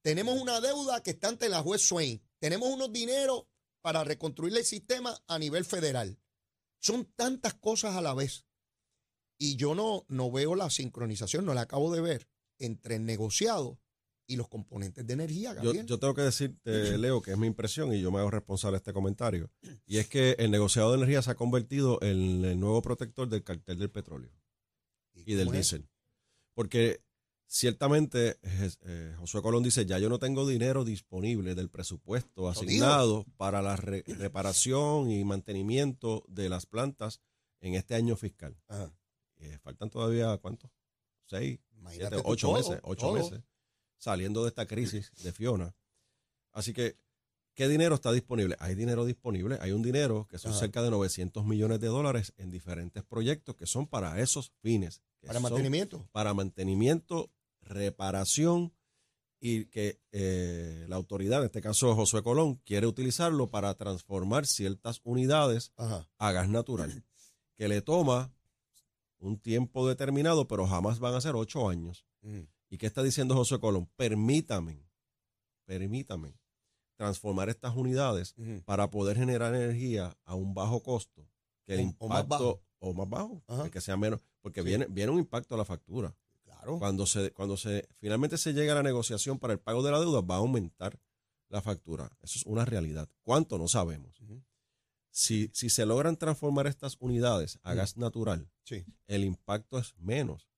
Tenemos 0.00 0.40
una 0.40 0.60
deuda 0.60 1.02
que 1.02 1.10
está 1.10 1.26
ante 1.26 1.48
la 1.48 1.60
juez 1.60 1.82
Swain. 1.82 2.22
Tenemos 2.38 2.68
unos 2.68 2.92
dineros 2.92 3.46
para 3.80 4.04
reconstruir 4.04 4.56
el 4.56 4.64
sistema 4.64 5.20
a 5.26 5.36
nivel 5.40 5.64
federal. 5.64 6.16
Son 6.78 7.06
tantas 7.16 7.54
cosas 7.54 7.96
a 7.96 8.00
la 8.00 8.14
vez. 8.14 8.46
Y 9.38 9.56
yo 9.56 9.74
no, 9.74 10.04
no 10.06 10.30
veo 10.30 10.54
la 10.54 10.70
sincronización, 10.70 11.44
no 11.46 11.52
la 11.52 11.62
acabo 11.62 11.92
de 11.92 12.00
ver 12.00 12.28
entre 12.60 12.94
el 12.94 13.06
negociado 13.06 13.80
y 14.26 14.36
los 14.36 14.48
componentes 14.48 15.06
de 15.06 15.12
energía, 15.12 15.54
Yo, 15.62 15.72
yo 15.74 15.98
tengo 15.98 16.14
que 16.14 16.22
decirte, 16.22 16.96
Leo, 16.98 17.20
que 17.22 17.32
es 17.32 17.38
mi 17.38 17.46
impresión 17.46 17.92
y 17.94 18.00
yo 18.00 18.10
me 18.10 18.18
hago 18.20 18.30
responsable 18.30 18.76
de 18.76 18.78
este 18.78 18.92
comentario. 18.92 19.50
Y 19.86 19.98
es 19.98 20.08
que 20.08 20.32
el 20.38 20.50
negociado 20.50 20.90
de 20.92 20.96
energía 20.98 21.20
se 21.22 21.30
ha 21.30 21.34
convertido 21.34 21.98
en 22.02 22.44
el 22.44 22.58
nuevo 22.60 22.80
protector 22.82 23.28
del 23.28 23.42
cartel 23.44 23.78
del 23.78 23.90
petróleo 23.90 24.30
y 25.14 25.34
del 25.34 25.50
diésel. 25.50 25.88
Porque 26.54 27.02
ciertamente 27.46 28.38
eh, 28.42 28.70
eh, 28.82 29.14
Josué 29.18 29.42
Colón 29.42 29.62
dice, 29.62 29.84
ya 29.86 29.98
yo 29.98 30.08
no 30.08 30.18
tengo 30.18 30.46
dinero 30.46 30.84
disponible 30.84 31.54
del 31.54 31.68
presupuesto 31.70 32.48
asignado 32.48 33.24
para 33.36 33.60
la 33.62 33.76
re- 33.76 34.04
reparación 34.06 35.10
y 35.10 35.24
mantenimiento 35.24 36.24
de 36.28 36.48
las 36.48 36.66
plantas 36.66 37.20
en 37.60 37.74
este 37.74 37.94
año 37.94 38.16
fiscal. 38.16 38.56
Ajá. 38.68 38.92
que 39.36 39.58
faltan 39.58 39.90
todavía, 39.90 40.36
¿cuántos? 40.38 40.70
Seis, 41.26 41.58
Imagínate 41.76 42.16
siete, 42.16 42.22
tú 42.24 42.30
ocho 42.30 42.46
todo, 42.48 42.56
meses, 42.56 42.80
ocho 42.82 43.06
todo. 43.06 43.14
meses, 43.14 43.40
saliendo 44.04 44.42
de 44.42 44.48
esta 44.50 44.66
crisis 44.66 45.10
de 45.22 45.32
Fiona. 45.32 45.74
Así 46.52 46.74
que, 46.74 46.98
¿qué 47.54 47.68
dinero 47.68 47.94
está 47.94 48.12
disponible? 48.12 48.54
Hay 48.60 48.74
dinero 48.74 49.06
disponible, 49.06 49.56
hay 49.62 49.72
un 49.72 49.82
dinero 49.82 50.26
que 50.28 50.38
son 50.38 50.50
Ajá. 50.50 50.60
cerca 50.60 50.82
de 50.82 50.90
900 50.90 51.44
millones 51.46 51.80
de 51.80 51.86
dólares 51.86 52.34
en 52.36 52.50
diferentes 52.50 53.02
proyectos 53.02 53.56
que 53.56 53.66
son 53.66 53.86
para 53.86 54.20
esos 54.20 54.52
fines. 54.60 55.02
Para 55.26 55.40
mantenimiento. 55.40 56.06
Para 56.12 56.34
mantenimiento, 56.34 57.30
reparación 57.62 58.74
y 59.40 59.66
que 59.66 60.00
eh, 60.12 60.84
la 60.86 60.96
autoridad, 60.96 61.40
en 61.40 61.46
este 61.46 61.62
caso 61.62 61.94
Josué 61.94 62.22
Colón, 62.22 62.56
quiere 62.56 62.86
utilizarlo 62.86 63.50
para 63.50 63.72
transformar 63.74 64.46
ciertas 64.46 65.00
unidades 65.02 65.72
Ajá. 65.76 66.06
a 66.18 66.32
gas 66.32 66.50
natural, 66.50 67.04
que 67.56 67.68
le 67.68 67.80
toma 67.80 68.34
un 69.18 69.38
tiempo 69.38 69.88
determinado, 69.88 70.46
pero 70.46 70.66
jamás 70.66 70.98
van 70.98 71.14
a 71.14 71.22
ser 71.22 71.36
ocho 71.36 71.70
años. 71.70 72.04
Mm. 72.20 72.42
¿Y 72.74 72.76
qué 72.78 72.86
está 72.86 73.04
diciendo 73.04 73.36
José 73.36 73.60
Colón? 73.60 73.88
Permítame, 73.94 74.84
permítame 75.64 76.34
transformar 76.96 77.48
estas 77.48 77.76
unidades 77.76 78.34
para 78.64 78.90
poder 78.90 79.16
generar 79.16 79.54
energía 79.54 80.18
a 80.24 80.34
un 80.34 80.54
bajo 80.54 80.82
costo, 80.82 81.30
que 81.64 81.74
el 81.74 81.78
O- 81.78 81.82
impacto 81.84 82.04
o 82.04 82.08
más 82.08 82.28
bajo. 82.28 82.62
o 82.80 82.94
más 82.94 83.08
bajo, 83.08 83.44
Ajá. 83.46 83.70
que 83.70 83.80
sea 83.80 83.96
menos, 83.96 84.20
porque 84.40 84.62
Sí. 84.62 84.66
viene, 84.66 84.86
viene 84.90 85.12
un 85.12 85.20
impacto 85.20 85.54
a 85.54 85.58
la 85.58 85.64
factura. 85.64 86.16
Claro. 86.42 86.80
Cuando 86.80 87.06
se, 87.06 87.30
cuando 87.30 87.56
se 87.56 87.86
finalmente 88.00 88.38
se 88.38 88.52
llega 88.52 88.72
a 88.72 88.76
la 88.76 88.82
negociación 88.82 89.38
para 89.38 89.52
el 89.52 89.60
pago 89.60 89.84
de 89.84 89.92
la 89.92 90.00
deuda, 90.00 90.20
va 90.22 90.34
a 90.34 90.38
aumentar 90.38 90.98
la 91.50 91.62
factura. 91.62 92.10
Eso 92.22 92.40
es 92.40 92.44
una 92.44 92.64
realidad. 92.64 93.08
¿Cuánto? 93.22 93.56
No 93.56 93.68
sabemos. 93.68 94.20
Si, 95.12 95.48
si 95.52 95.70
se 95.70 95.86
logran 95.86 96.16
transformar 96.16 96.66
estas 96.66 96.96
unidades 96.98 97.60
a 97.62 97.74
gas 97.74 97.96
natural, 97.96 98.50
Sí. 98.64 98.84
el 99.06 99.22
impacto 99.22 99.78
es 99.78 99.94
menos. 99.96 100.48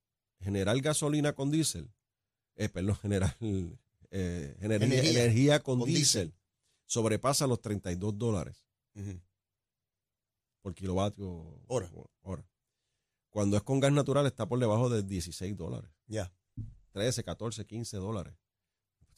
Generar 0.41 0.81
gasolina 0.81 1.35
con 1.35 1.51
diésel, 1.51 1.91
eh, 2.57 2.69
perdón, 2.69 2.97
generar 3.03 3.37
eh, 3.41 4.57
energía, 4.61 4.87
Energía 4.87 5.25
energía 5.25 5.63
con, 5.63 5.81
con 5.81 5.89
diésel 5.89 6.35
sobrepasa 6.87 7.47
los 7.47 7.61
32 7.61 8.17
dólares 8.19 8.65
Ujú. 8.95 9.21
por 10.63 10.75
kilovatio 10.75 11.61
Hora. 11.67 11.91
hora. 12.23 12.49
Cuando 13.31 13.57
es 13.57 13.63
con 13.63 13.81
gas 13.81 13.93
natural 13.93 14.27
está 14.27 14.47
por 14.49 14.59
debajo 14.59 14.89
de 14.89 15.03
16 15.03 15.57
dólares, 15.57 15.91
Ya. 16.07 16.33
13, 16.93 17.23
14, 17.25 17.67
15 17.67 17.97
dólares. 17.99 18.35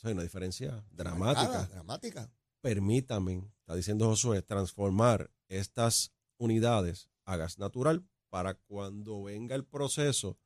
Hay 0.02 0.12
una 0.12 0.22
diferencia 0.22 0.70
Marcada, 0.72 0.88
dramática. 0.90 1.66
dramática. 1.66 2.32
Permítame, 2.60 3.44
está 3.60 3.76
diciendo 3.76 4.06
Josué, 4.06 4.42
transformar 4.42 5.30
estas 5.48 6.12
unidades 6.38 7.08
a 7.24 7.36
gas 7.36 7.58
natural 7.58 8.04
para 8.30 8.54
cuando 8.54 9.22
venga 9.24 9.54
el 9.54 9.64
proceso 9.64 10.36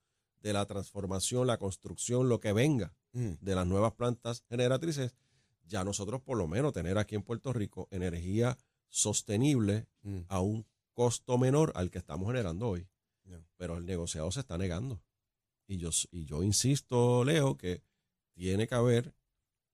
de 0.43 0.53
la 0.53 0.67
transformación, 0.67 1.47
la 1.47 1.59
construcción, 1.59 2.29
lo 2.29 2.41
que 2.41 2.53
venga 2.53 2.95
Mm. 3.15 3.33
de 3.41 3.55
las 3.55 3.67
nuevas 3.67 3.93
plantas 3.93 4.43
generatrices, 4.49 5.15
ya 5.67 5.85
nosotros 5.85 6.23
por 6.23 6.39
lo 6.39 6.49
menos 6.49 6.73
tener 6.73 6.97
aquí 6.99 7.15
en 7.15 7.23
Puerto 7.23 7.53
Rico 7.53 7.87
energía 7.91 8.57
sostenible 8.89 9.87
Mm. 10.03 10.21
a 10.29 10.41
un 10.41 10.67
costo 10.95 11.39
menor 11.39 11.73
al 11.75 11.91
que 11.91 11.99
estamos 11.99 12.27
generando 12.29 12.69
hoy. 12.69 12.89
Pero 13.57 13.77
el 13.79 13.87
negociado 13.87 14.31
se 14.31 14.41
está 14.41 14.59
negando. 14.59 15.01
Y 15.67 15.79
yo, 15.79 15.91
y 16.11 16.25
yo 16.25 16.43
insisto, 16.43 17.25
Leo, 17.25 17.57
que 17.57 17.83
tiene 18.35 18.67
que 18.67 18.75
haber 18.75 19.15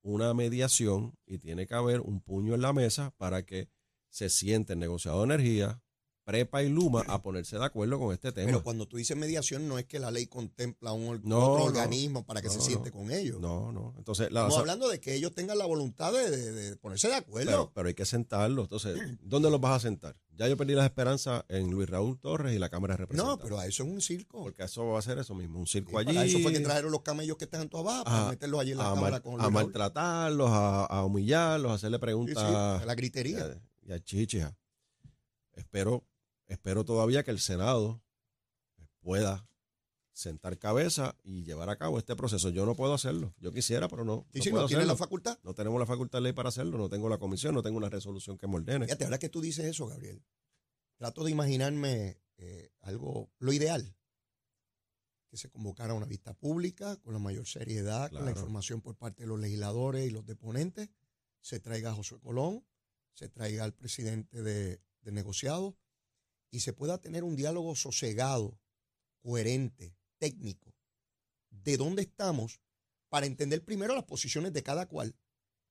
una 0.03 0.35
mediación 0.35 1.17
y 1.27 1.39
tiene 1.39 1.67
que 1.67 1.75
haber 1.75 2.01
un 2.01 2.21
puño 2.21 2.55
en 2.55 2.61
la 2.61 2.73
mesa 2.73 3.13
para 3.17 3.45
que 3.45 3.69
se 4.11 4.29
siente 4.29 4.75
el 4.75 4.79
negociado 4.79 5.19
de 5.19 5.25
energía, 5.35 5.83
Prepa 6.29 6.63
y 6.63 6.69
Luma 6.69 7.03
a 7.09 7.23
ponerse 7.23 7.59
de 7.59 7.65
acuerdo 7.65 7.99
con 7.99 8.13
este 8.13 8.33
tema. 8.33 8.45
Pero 8.49 8.63
cuando 8.63 8.87
tú 8.87 8.99
dices 8.99 9.17
mediación, 9.17 9.67
no 9.67 9.79
es 9.79 9.87
que 9.87 9.99
la 9.99 10.11
ley 10.11 10.27
contempla 10.27 10.93
un 10.93 11.23
No, 11.25 11.39
otro 11.39 11.59
no. 11.59 11.65
organismo 11.65 12.27
para 12.27 12.43
que 12.43 12.49
No, 12.49 12.53
se 12.53 12.59
no. 12.59 12.65
siente 12.67 12.91
con 12.91 13.11
ellos. 13.11 13.41
no, 13.41 13.73
no. 13.73 13.95
Entonces, 13.97 14.31
la, 14.31 14.41
Estamos 14.41 14.59
hablando 14.59 14.91
de 14.91 15.01
que 15.01 15.15
ellos 15.15 15.35
tengan 15.35 15.57
la 15.57 15.65
voluntad 15.65 16.13
de, 16.13 16.31
de- 16.31 16.53
de 16.53 16.77
ponerse 16.77 17.09
de 17.09 17.15
acuerdo. 17.15 17.51
pero, 17.51 17.73
pero 17.75 17.89
hay 17.89 17.95
que 17.95 18.05
sentarlos. 18.05 18.65
Entonces, 18.67 19.01
¿dónde 19.23 19.51
los 19.51 19.59
vas 19.59 19.77
a 19.79 19.81
sentar? 19.89 20.17
Ya 20.37 20.47
yo 20.49 20.57
perdí 20.59 20.75
las 20.75 20.85
esperanzas 20.85 21.45
en 21.49 21.71
Luis 21.71 21.89
Raúl 21.89 22.19
Torres 22.21 22.55
y 22.55 22.59
la 22.59 22.69
Cámara 22.69 22.95
de 22.95 22.99
no, 22.99 23.05
Representantes. 23.07 23.43
pero 23.45 23.59
a 23.59 23.67
eso 23.67 23.83
es 23.85 23.89
un 23.89 24.01
circo. 24.03 24.43
Porque 24.43 24.65
eso 24.65 24.87
va 24.87 24.99
a 24.99 25.03
ser 25.03 25.17
eso 25.19 25.35
mismo, 25.35 25.59
un 25.59 25.67
Sí, 25.67 25.79
circo 25.79 25.93
para 25.93 26.11
allí. 26.11 26.31
eso 26.31 26.41
fue 26.41 26.53
que 26.53 26.61
trajeron 26.61 26.93
los 26.93 27.01
camellos 27.01 27.39
que 27.39 27.45
están 27.47 27.63
en 27.63 27.71
tu 27.71 27.79
abajo 27.79 28.05
para 28.05 28.27
a- 28.27 28.31
meterlos 28.31 28.61
allí 28.61 28.73
en 28.73 28.79
la 28.79 28.91
a, 28.91 28.95
cámara 28.95 29.11
mal- 29.13 29.23
con 29.23 29.33
a 29.33 29.37
Luis 29.37 29.43
Raúl. 29.45 29.53
maltratarlos, 29.55 30.51
a, 30.51 30.85
a 30.85 31.05
humillarlos, 31.07 31.73
a 31.73 31.75
hacerle 31.77 31.97
Sí, 31.97 32.01
preguntas 32.03 32.81
sí, 32.81 32.87
la 32.87 32.95
gritería. 32.95 33.47
eh, 33.47 33.61
y 33.87 33.93
a 33.93 33.99
chichija. 34.05 34.55
Espero, 35.55 36.05
espero 36.49 36.85
todavía 36.85 37.23
que 37.23 37.31
el 37.31 37.39
Senado 37.39 38.03
pueda 39.01 39.49
sentar 40.13 40.59
cabeza 40.59 41.17
y 41.23 41.45
llevar 41.45 41.71
a 41.71 41.77
cabo 41.77 41.99
este 41.99 42.17
proceso. 42.17 42.51
Yo 42.51 42.67
no 42.67 42.75
puedo 42.75 42.93
hacerlo. 42.93 43.35
Yo 43.39 43.53
quisiera, 43.53 43.89
pero 43.89 44.05
no. 44.05 44.27
Sí, 44.35 44.51
puedo 44.51 44.65
no 44.65 44.69
tiene 44.69 44.85
la 44.85 44.97
facultad. 44.97 45.39
No 45.45 45.55
tenemos 45.55 45.79
la 45.79 45.87
facultad 45.87 46.19
de 46.19 46.25
ley 46.25 46.33
para 46.33 46.49
hacerlo, 46.49 46.77
no 46.77 46.89
tengo 46.89 47.09
la 47.09 47.19
comisión, 47.19 47.55
no 47.55 47.63
tengo 47.63 47.77
una 47.77 47.89
resolución 47.89 48.37
que 48.37 48.49
me 48.49 48.57
ordene. 48.57 48.87
Fíjate, 48.87 49.05
ahora 49.05 49.19
que 49.19 49.29
tú 49.29 49.41
dices 49.41 49.67
eso, 49.67 49.87
Gabriel, 49.87 50.25
trato 50.97 51.23
de 51.23 51.31
imaginarme 51.31 52.21
eh, 52.37 52.73
algo, 52.81 53.31
lo 53.39 53.53
ideal, 53.53 53.95
que 55.29 55.37
se 55.37 55.51
convocara 55.51 55.95
una 55.95 56.07
vista 56.07 56.35
pública 56.35 56.97
con 56.97 57.13
la 57.13 57.21
mayor 57.21 57.47
seriedad, 57.47 58.11
con 58.11 58.25
la 58.25 58.33
información 58.33 58.81
por 58.81 58.97
parte 58.97 59.23
de 59.23 59.29
los 59.29 59.39
legisladores 59.39 60.05
y 60.05 60.11
los 60.11 60.27
deponentes, 60.27 60.91
se 61.41 61.61
traiga 61.61 61.91
a 61.91 61.95
Josué 61.95 62.19
Colón, 62.19 62.65
se 63.13 63.29
traiga 63.29 63.63
al 63.63 63.75
presidente 63.75 64.43
de, 64.43 64.81
de 65.03 65.13
negociados 65.13 65.75
y 66.51 66.61
se 66.61 66.73
pueda 66.73 66.99
tener 66.99 67.25
un 67.25 67.37
diálogo 67.37 67.75
sosegado, 67.77 68.59
coherente, 69.23 69.95
técnico, 70.19 70.75
de 71.51 71.77
dónde 71.77 72.03
estamos, 72.03 72.61
para 73.09 73.27
entender 73.27 73.65
primero 73.65 73.95
las 73.95 74.05
posiciones 74.05 74.53
de 74.53 74.63
cada 74.63 74.87
cual 74.87 75.15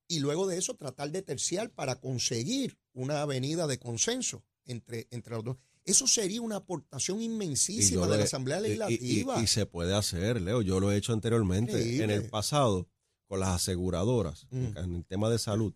y 0.08 0.20
luego 0.20 0.48
de 0.48 0.58
eso 0.58 0.76
tratar 0.76 1.12
de 1.12 1.22
terciar 1.22 1.70
para 1.72 2.00
conseguir 2.00 2.78
una 2.94 3.22
avenida 3.22 3.68
de 3.68 3.78
consenso 3.78 4.44
entre, 4.66 5.08
entre 5.12 5.36
los 5.36 5.44
dos. 5.44 5.58
Eso 5.84 6.08
sería 6.08 6.42
una 6.42 6.58
aportación 6.58 7.22
inmensísima 7.22 8.08
de 8.08 8.18
la 8.18 8.24
Asamblea 8.24 8.60
y- 8.60 8.64
Legislativa. 8.64 9.40
Y, 9.40 9.44
y 9.44 9.48
se 9.48 9.66
puede 9.66 9.94
hacer, 9.96 10.42
Leo. 10.42 10.62
Yo 10.62 10.80
lo 10.80 10.92
he 10.92 10.98
hecho 10.98 11.14
anteriormente 11.14 11.74
Increíble. 11.74 12.04
en 12.06 12.10
el 12.12 12.30
pasado 12.30 12.90
con 13.28 13.40
las 13.40 13.50
aseguradoras, 13.50 14.48
Mm. 14.50 14.78
en 14.78 14.96
el 14.96 15.06
tema 15.06 15.30
de 15.30 15.38
salud 15.40 15.74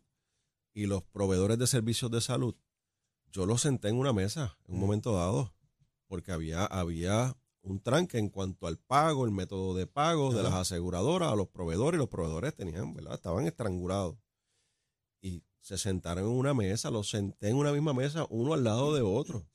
y 0.74 0.86
los 0.86 1.04
proveedores 1.04 1.58
de 1.60 1.68
servicios 1.68 2.10
de 2.12 2.22
salud. 2.22 2.56
Yo 3.32 3.46
los 3.46 3.62
senté 3.62 3.90
en 3.90 3.98
una 3.98 4.14
mesa 4.14 4.58
en 4.68 4.74
un 4.74 4.80
Mm. 4.80 4.82
momento 4.82 5.14
dado 5.14 5.54
porque 6.08 6.32
había, 6.32 6.66
había 6.66 7.38
un 7.62 7.80
tranque 7.80 8.18
en 8.18 8.30
cuanto 8.30 8.68
al 8.68 8.78
pago, 8.78 9.24
el 9.26 9.32
método 9.32 9.76
de 9.76 9.88
pago 9.88 10.34
de 10.34 10.44
las 10.44 10.54
aseguradoras 10.54 11.32
a 11.32 11.36
los 11.36 11.48
proveedores 11.48 11.98
y 11.98 12.00
los 12.00 12.10
proveedores 12.10 12.56
tenían, 12.56 12.94
¿verdad? 12.94 13.14
Estaban 13.14 13.46
estrangulados. 13.46 14.18
Y 15.22 15.44
se 15.60 15.78
sentaron 15.78 16.26
en 16.26 16.32
una 16.32 16.54
mesa, 16.54 16.90
los 16.90 17.10
senté 17.10 17.50
en 17.50 17.56
una 17.58 17.72
misma 17.72 17.94
mesa, 17.94 18.26
uno 18.30 18.54
al 18.54 18.64
lado 18.64 18.94
de 18.96 19.02
otro. 19.02 19.46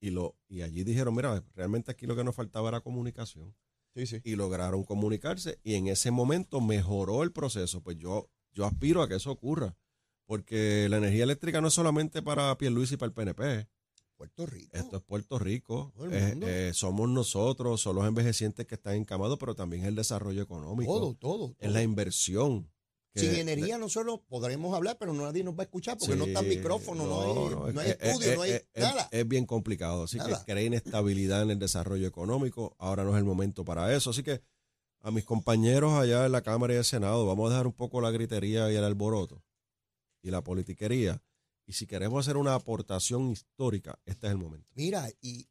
Y, 0.00 0.10
lo, 0.10 0.36
y 0.48 0.62
allí 0.62 0.84
dijeron, 0.84 1.14
mira, 1.14 1.42
realmente 1.54 1.90
aquí 1.90 2.06
lo 2.06 2.16
que 2.16 2.24
nos 2.24 2.34
faltaba 2.34 2.68
era 2.68 2.80
comunicación. 2.80 3.54
Sí, 3.94 4.06
sí. 4.06 4.20
Y 4.24 4.36
lograron 4.36 4.84
comunicarse 4.84 5.58
y 5.62 5.74
en 5.74 5.88
ese 5.88 6.10
momento 6.10 6.60
mejoró 6.60 7.22
el 7.22 7.32
proceso. 7.32 7.82
Pues 7.82 7.96
yo, 7.96 8.28
yo 8.52 8.64
aspiro 8.66 9.02
a 9.02 9.08
que 9.08 9.14
eso 9.16 9.30
ocurra. 9.30 9.76
Porque 10.28 10.88
la 10.90 10.98
energía 10.98 11.24
eléctrica 11.24 11.62
no 11.62 11.68
es 11.68 11.74
solamente 11.74 12.20
para 12.20 12.56
Pierluisi 12.58 12.94
y 12.94 12.96
para 12.98 13.08
el 13.08 13.14
PNP. 13.14 13.66
Puerto 14.14 14.44
Rico. 14.44 14.76
Esto 14.76 14.96
es 14.98 15.02
Puerto 15.02 15.38
Rico. 15.38 15.94
El 16.02 16.12
Eh, 16.12 16.36
eh, 16.42 16.70
somos 16.74 17.08
nosotros, 17.08 17.80
son 17.80 17.96
los 17.96 18.06
envejecientes 18.06 18.66
que 18.66 18.74
están 18.74 18.96
encamados, 18.96 19.38
pero 19.38 19.54
también 19.54 19.82
es 19.84 19.88
el 19.88 19.94
desarrollo 19.94 20.42
económico. 20.42 20.92
todo, 20.92 21.14
todo. 21.14 21.56
Es 21.58 21.72
la 21.72 21.82
inversión. 21.82 22.70
Sin 23.14 23.34
energía 23.36 23.78
nosotros 23.78 24.20
podremos 24.28 24.76
hablar, 24.76 24.96
pero 25.00 25.14
nadie 25.14 25.42
nos 25.42 25.54
va 25.54 25.60
a 25.60 25.64
escuchar 25.64 25.96
porque 25.98 26.14
no 26.14 26.26
está 26.26 26.40
Sí, 26.40 26.46
micrófono, 26.48 27.06
no, 27.06 27.66
hay, 27.66 27.74
no 27.74 27.80
hay 27.80 27.88
es- 27.90 27.98
estudio, 28.00 28.30
es- 28.30 28.36
no 28.36 28.42
hay 28.42 28.50
es- 28.52 28.66
es- 28.74 28.82
nada. 28.84 29.08
Es, 29.10 29.26
bien 29.26 29.46
complicado, 29.46 30.02
así 30.04 30.18
Nada. 30.18 30.38
que 30.44 30.52
crea 30.52 30.62
inestabilidad 30.62 31.42
en 31.42 31.50
el 31.52 31.58
desarrollo 31.58 32.06
económico. 32.06 32.76
Ahora 32.78 33.02
no 33.04 33.12
es 33.12 33.16
el 33.18 33.24
momento 33.24 33.64
para 33.64 33.92
eso. 33.96 34.10
Así 34.10 34.22
que 34.22 34.42
a 35.00 35.10
mis 35.10 35.24
compañeros 35.24 35.94
allá 35.94 36.26
en 36.26 36.32
la 36.32 36.42
Cámara 36.42 36.74
y 36.74 36.76
el 36.76 36.84
Senado, 36.84 37.24
vamos 37.26 37.46
a 37.48 37.54
dejar 37.54 37.66
un 37.66 37.72
poco 37.72 38.00
la 38.00 38.10
gritería 38.10 38.70
y 38.70 38.76
el 38.76 38.84
alboroto 38.84 39.42
y 40.28 40.30
la 40.30 40.42
politiquería. 40.42 41.22
Y 41.66 41.72
si 41.74 41.86
queremos 41.86 42.26
hacer 42.26 42.36
una 42.36 42.54
aportación 42.54 43.30
histórica, 43.30 43.98
este 44.04 44.26
es 44.26 44.32
el 44.32 44.38
momento. 44.38 44.70
Mira, 44.74 45.10
y, 45.20 45.48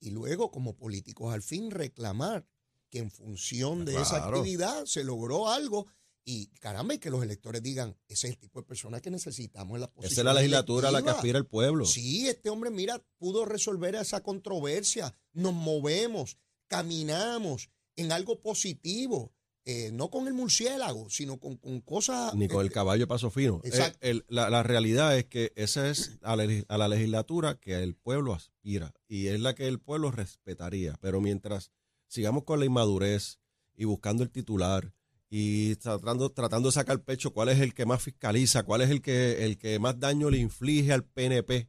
y 0.00 0.10
luego 0.10 0.50
como 0.50 0.76
políticos 0.76 1.32
al 1.32 1.42
fin 1.42 1.70
reclamar 1.70 2.46
que 2.90 2.98
en 2.98 3.10
función 3.10 3.84
de 3.84 4.00
esa 4.00 4.24
actividad 4.24 4.84
se 4.86 5.04
logró 5.04 5.48
algo 5.48 5.86
y 6.24 6.46
caramba, 6.60 6.94
y 6.94 6.98
que 6.98 7.10
los 7.10 7.22
electores 7.22 7.62
digan, 7.62 7.96
ese 8.06 8.28
es 8.28 8.34
el 8.34 8.38
tipo 8.38 8.60
de 8.60 8.66
personas 8.66 9.02
que 9.02 9.10
necesitamos 9.10 9.74
en 9.74 9.80
la 9.80 9.90
posición. 9.90 10.12
Esa 10.12 10.20
es 10.20 10.24
la 10.24 10.34
legislatura 10.34 10.88
a 10.88 10.92
la 10.92 11.02
que 11.02 11.10
aspira 11.10 11.38
el 11.38 11.46
pueblo. 11.46 11.84
Sí, 11.84 12.28
este 12.28 12.48
hombre, 12.48 12.70
mira, 12.70 13.02
pudo 13.18 13.44
resolver 13.44 13.96
esa 13.96 14.22
controversia. 14.22 15.14
Nos 15.32 15.52
movemos, 15.52 16.38
caminamos 16.68 17.70
en 17.96 18.12
algo 18.12 18.40
positivo. 18.40 19.32
Eh, 19.64 19.90
no 19.92 20.10
con 20.10 20.26
el 20.26 20.34
murciélago, 20.34 21.08
sino 21.10 21.38
con, 21.38 21.56
con 21.56 21.80
cosas... 21.80 22.34
Ni 22.34 22.48
con 22.48 22.62
el 22.62 22.68
eh, 22.68 22.72
caballo 22.72 23.06
paso 23.06 23.30
fino. 23.30 23.60
Eh, 23.64 23.68
Exacto. 23.68 23.98
el- 24.02 24.24
la, 24.28 24.50
la 24.50 24.62
realidad 24.62 25.16
es 25.16 25.24
que 25.26 25.52
esa 25.56 25.88
es 25.88 26.18
a 26.22 26.34
la, 26.36 26.44
a 26.68 26.78
la 26.78 26.88
legislatura 26.88 27.54
que 27.56 27.82
el 27.82 27.94
pueblo 27.94 28.34
aspira 28.34 28.92
y 29.08 29.28
es 29.28 29.38
la 29.40 29.54
que 29.54 29.68
el 29.68 29.78
pueblo 29.78 30.10
respetaría. 30.10 30.96
Pero 31.00 31.20
mientras 31.20 31.70
sigamos 32.08 32.44
con 32.44 32.58
la 32.60 32.66
inmadurez 32.66 33.38
y 33.76 33.84
buscando 33.84 34.22
el 34.22 34.30
titular 34.30 34.92
y 35.30 35.76
tratando, 35.76 36.30
tratando 36.30 36.68
de 36.68 36.72
sacar 36.72 37.00
pecho 37.00 37.32
cuál 37.32 37.48
es 37.48 37.60
el 37.60 37.72
que 37.72 37.86
más 37.86 38.02
fiscaliza, 38.02 38.64
cuál 38.64 38.82
es 38.82 38.90
el 38.90 39.00
que, 39.00 39.44
el 39.46 39.56
que 39.58 39.78
más 39.78 39.98
daño 39.98 40.28
le 40.28 40.38
inflige 40.38 40.92
al 40.92 41.04
PNP 41.04 41.68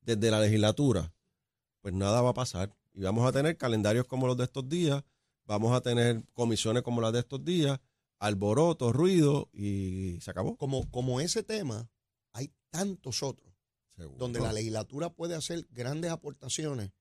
desde 0.00 0.30
la 0.30 0.40
legislatura, 0.40 1.12
pues 1.82 1.94
nada 1.94 2.20
va 2.22 2.30
a 2.30 2.34
pasar. 2.34 2.74
Y 2.94 3.02
vamos 3.02 3.28
a 3.28 3.32
tener 3.32 3.56
calendarios 3.56 4.06
como 4.06 4.26
los 4.26 4.36
de 4.36 4.44
estos 4.44 4.68
días, 4.68 5.04
vamos 5.46 5.74
a 5.76 5.80
tener 5.80 6.24
comisiones 6.34 6.82
como 6.82 7.00
las 7.00 7.12
de 7.12 7.20
estos 7.20 7.44
días, 7.44 7.78
alboroto, 8.18 8.92
ruido 8.92 9.48
y 9.52 10.18
se 10.20 10.30
acabó. 10.30 10.56
como, 10.56 10.90
como 10.90 11.20
ese 11.20 11.42
tema, 11.42 11.88
hay 12.32 12.52
tantos 12.70 13.22
otros 13.22 13.52
Seguro. 13.96 14.18
donde 14.18 14.40
la 14.40 14.52
legislatura 14.52 15.10
puede 15.10 15.34
hacer 15.34 15.66
grandes 15.70 16.10
aportaciones. 16.10 16.92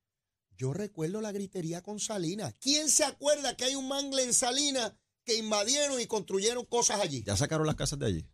Yo 0.57 0.73
recuerdo 0.73 1.19
la 1.19 1.31
gritería 1.33 1.81
con 1.81 1.99
Salinas. 1.99 2.55
¿Quién 2.61 2.89
se 2.89 3.03
acuerda 3.03 3.57
que 3.57 3.65
hay 3.65 3.75
un 3.75 3.89
mangle 3.89 4.23
en 4.23 4.33
Salinas 4.33 4.93
que 5.25 5.35
invadieron 5.37 5.99
y 5.99 6.05
construyeron 6.05 6.63
cosas 6.65 7.01
allí? 7.01 7.23
Ya 7.23 7.35
sacaron 7.35 7.67
las 7.67 7.75
casas 7.75 7.99
de 7.99 8.05
allí. 8.05 8.25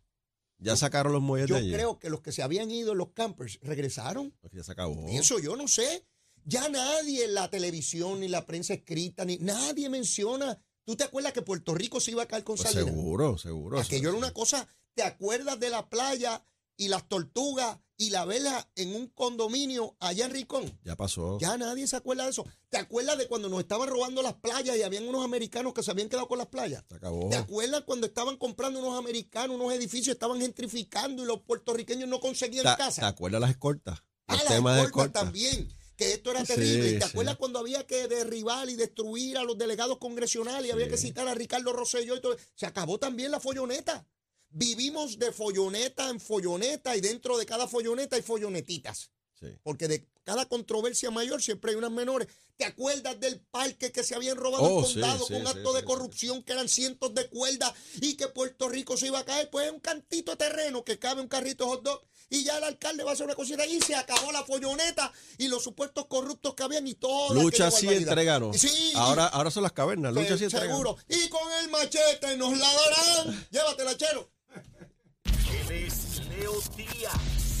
Ya 0.58 0.76
sacaron 0.76 1.12
los 1.12 1.20
muelles 1.22 1.48
Yo 1.48 1.56
de 1.56 1.62
allí. 1.62 1.72
creo 1.72 1.98
que 1.98 2.08
los 2.10 2.20
que 2.20 2.30
se 2.30 2.40
habían 2.42 2.70
ido, 2.70 2.94
los 2.94 3.10
campers, 3.10 3.58
regresaron. 3.62 4.32
Pues 4.40 4.52
ya 4.52 4.62
se 4.62 4.70
acabó. 4.70 5.08
Eso 5.08 5.40
yo 5.40 5.56
no 5.56 5.66
sé. 5.66 6.06
Ya 6.44 6.68
nadie 6.68 7.24
en 7.24 7.34
la 7.34 7.48
televisión, 7.50 8.20
ni 8.20 8.28
la 8.28 8.44
prensa 8.46 8.74
escrita, 8.74 9.24
ni 9.24 9.38
nadie 9.38 9.88
menciona. 9.88 10.60
¿Tú 10.84 10.96
te 10.96 11.04
acuerdas 11.04 11.32
que 11.32 11.42
Puerto 11.42 11.74
Rico 11.74 12.00
se 12.00 12.10
iba 12.10 12.24
a 12.24 12.26
caer 12.26 12.42
con 12.44 12.56
Pues 12.56 12.68
Salinas? 12.70 12.92
seguro, 12.94 13.38
seguro. 13.38 13.78
Aquello 13.80 14.08
era 14.08 14.18
una 14.18 14.32
cosa. 14.32 14.66
¿Te 14.94 15.02
acuerdas 15.04 15.58
de 15.60 15.70
la 15.70 15.88
playa 15.88 16.44
y 16.76 16.88
las 16.88 17.08
tortugas 17.08 17.78
y 17.96 18.10
la 18.10 18.24
vela 18.24 18.68
en 18.74 18.94
un 18.96 19.06
condominio 19.06 19.96
allá 20.00 20.24
en 20.26 20.32
Ricón? 20.32 20.80
Ya 20.84 20.96
pasó. 20.96 21.38
Ya 21.38 21.56
nadie 21.56 21.86
se 21.86 21.94
acuerda 21.96 22.24
de 22.24 22.30
eso. 22.30 22.44
¿Te 22.68 22.78
acuerdas 22.78 23.16
de 23.16 23.28
cuando 23.28 23.48
nos 23.48 23.60
estaban 23.60 23.88
robando 23.88 24.22
las 24.22 24.34
playas 24.34 24.76
y 24.76 24.82
habían 24.82 25.06
unos 25.08 25.24
americanos 25.24 25.72
que 25.72 25.82
se 25.84 25.90
habían 25.92 26.08
quedado 26.08 26.26
con 26.26 26.38
las 26.38 26.48
playas? 26.48 26.84
Se 26.88 26.96
acabó. 26.96 27.28
¿Te 27.30 27.36
acuerdas 27.36 27.82
cuando 27.86 28.06
estaban 28.08 28.36
comprando 28.36 28.80
unos 28.80 28.98
americanos, 28.98 29.54
unos 29.56 29.72
edificios, 29.72 30.14
estaban 30.14 30.40
gentrificando 30.40 31.22
y 31.22 31.26
los 31.26 31.40
puertorriqueños 31.42 32.08
no 32.08 32.18
conseguían 32.18 32.64
¿Te, 32.64 32.76
casa? 32.76 33.02
te 33.02 33.06
acuerdas 33.06 33.40
las 33.40 33.50
escoltas? 33.50 34.02
Ah, 34.26 34.34
Los 34.36 34.44
las 34.64 34.76
de 34.76 34.82
escoltas. 34.82 35.22
también, 35.24 35.72
que 36.02 36.12
esto 36.14 36.30
era 36.30 36.40
Sí, 36.40 36.46
terrible. 36.54 36.92
¿Te 36.94 37.00
sí. 37.00 37.10
acuerdas 37.10 37.36
cuando 37.36 37.58
había 37.58 37.86
que 37.86 38.08
derribar 38.08 38.68
y 38.68 38.74
destruir 38.76 39.38
a 39.38 39.44
los 39.44 39.56
delegados 39.58 39.98
congresionales 39.98 40.68
y 40.68 40.72
había 40.72 40.88
que 40.88 40.96
citar 40.96 41.26
a 41.28 41.34
Ricardo 41.34 41.72
Rosselló 41.72 42.16
y 42.16 42.20
todo? 42.20 42.36
Se 42.54 42.66
acabó 42.66 42.98
también 42.98 43.30
la 43.30 43.40
folloneta. 43.40 44.06
Vivimos 44.50 45.18
de 45.18 45.32
folloneta 45.32 46.10
en 46.10 46.20
folloneta 46.20 46.96
y 46.96 47.00
dentro 47.00 47.38
de 47.38 47.46
cada 47.46 47.66
folloneta 47.66 48.16
hay 48.16 48.22
follonetitas. 48.22 49.10
Sí. 49.42 49.48
Porque 49.64 49.88
de 49.88 50.06
cada 50.24 50.46
controversia 50.46 51.10
mayor 51.10 51.42
siempre 51.42 51.72
hay 51.72 51.76
unas 51.76 51.90
menores. 51.90 52.28
¿Te 52.56 52.64
acuerdas 52.64 53.18
del 53.18 53.40
parque 53.40 53.90
que 53.90 54.04
se 54.04 54.14
habían 54.14 54.36
robado 54.36 54.62
Oh, 54.62 54.78
el 54.80 54.92
condado 54.92 55.26
sí, 55.26 55.32
con 55.32 55.42
sí, 55.42 55.48
actos 55.48 55.70
sí, 55.72 55.74
de 55.74 55.80
sí. 55.80 55.86
corrupción 55.86 56.42
que 56.44 56.52
eran 56.52 56.68
cientos 56.68 57.12
de 57.14 57.28
cuerdas 57.28 57.72
y 58.00 58.14
que 58.14 58.28
Puerto 58.28 58.68
Rico 58.68 58.96
se 58.96 59.08
iba 59.08 59.18
a 59.18 59.24
caer? 59.24 59.50
Pues 59.50 59.66
es 59.66 59.72
un 59.72 59.80
cantito 59.80 60.30
de 60.30 60.36
terreno 60.36 60.84
que 60.84 60.98
cabe 61.00 61.20
un 61.22 61.28
carrito 61.28 61.64
de 61.64 61.70
hot 61.70 61.82
dog 61.82 62.02
y 62.30 62.44
ya 62.44 62.56
el 62.58 62.64
alcalde 62.64 63.02
va 63.02 63.10
a 63.10 63.14
hacer 63.14 63.26
una 63.26 63.34
cosita 63.34 63.66
y 63.66 63.80
se 63.80 63.94
acabó 63.96 64.30
la 64.30 64.44
folloneta 64.44 65.12
y 65.38 65.48
los 65.48 65.64
supuestos 65.64 66.06
corruptos 66.06 66.54
que 66.54 66.62
habían 66.62 66.86
y 66.86 66.94
todo. 66.94 67.34
Lucha 67.34 67.70
sí 67.72 67.88
entregaron. 67.88 68.54
Sí, 68.56 68.92
Ahora, 68.94 69.26
ahora 69.26 69.50
son 69.50 69.64
las 69.64 69.72
cavernas. 69.72 70.14
Lucha 70.14 70.34
sí 70.34 70.38
se- 70.38 70.44
entregaron. 70.44 70.76
seguro. 70.76 70.96
Y 71.08 71.28
con 71.28 71.52
el 71.62 71.68
machete 71.68 72.36
nos 72.36 72.56
la 72.56 72.68
darán. 72.72 73.46
Llévatela, 73.50 73.96
chero. 73.96 74.30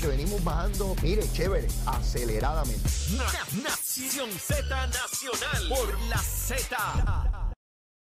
Que 0.02 0.08
venimos 0.08 0.42
bajando, 0.42 0.96
mire, 1.00 1.22
chévere, 1.32 1.68
aceleradamente. 1.86 2.82
Na- 3.16 3.62
Nación 3.62 4.30
Z 4.32 4.86
Nacional 4.88 5.68
por 5.68 6.00
la 6.08 6.18
Z. 6.18 7.41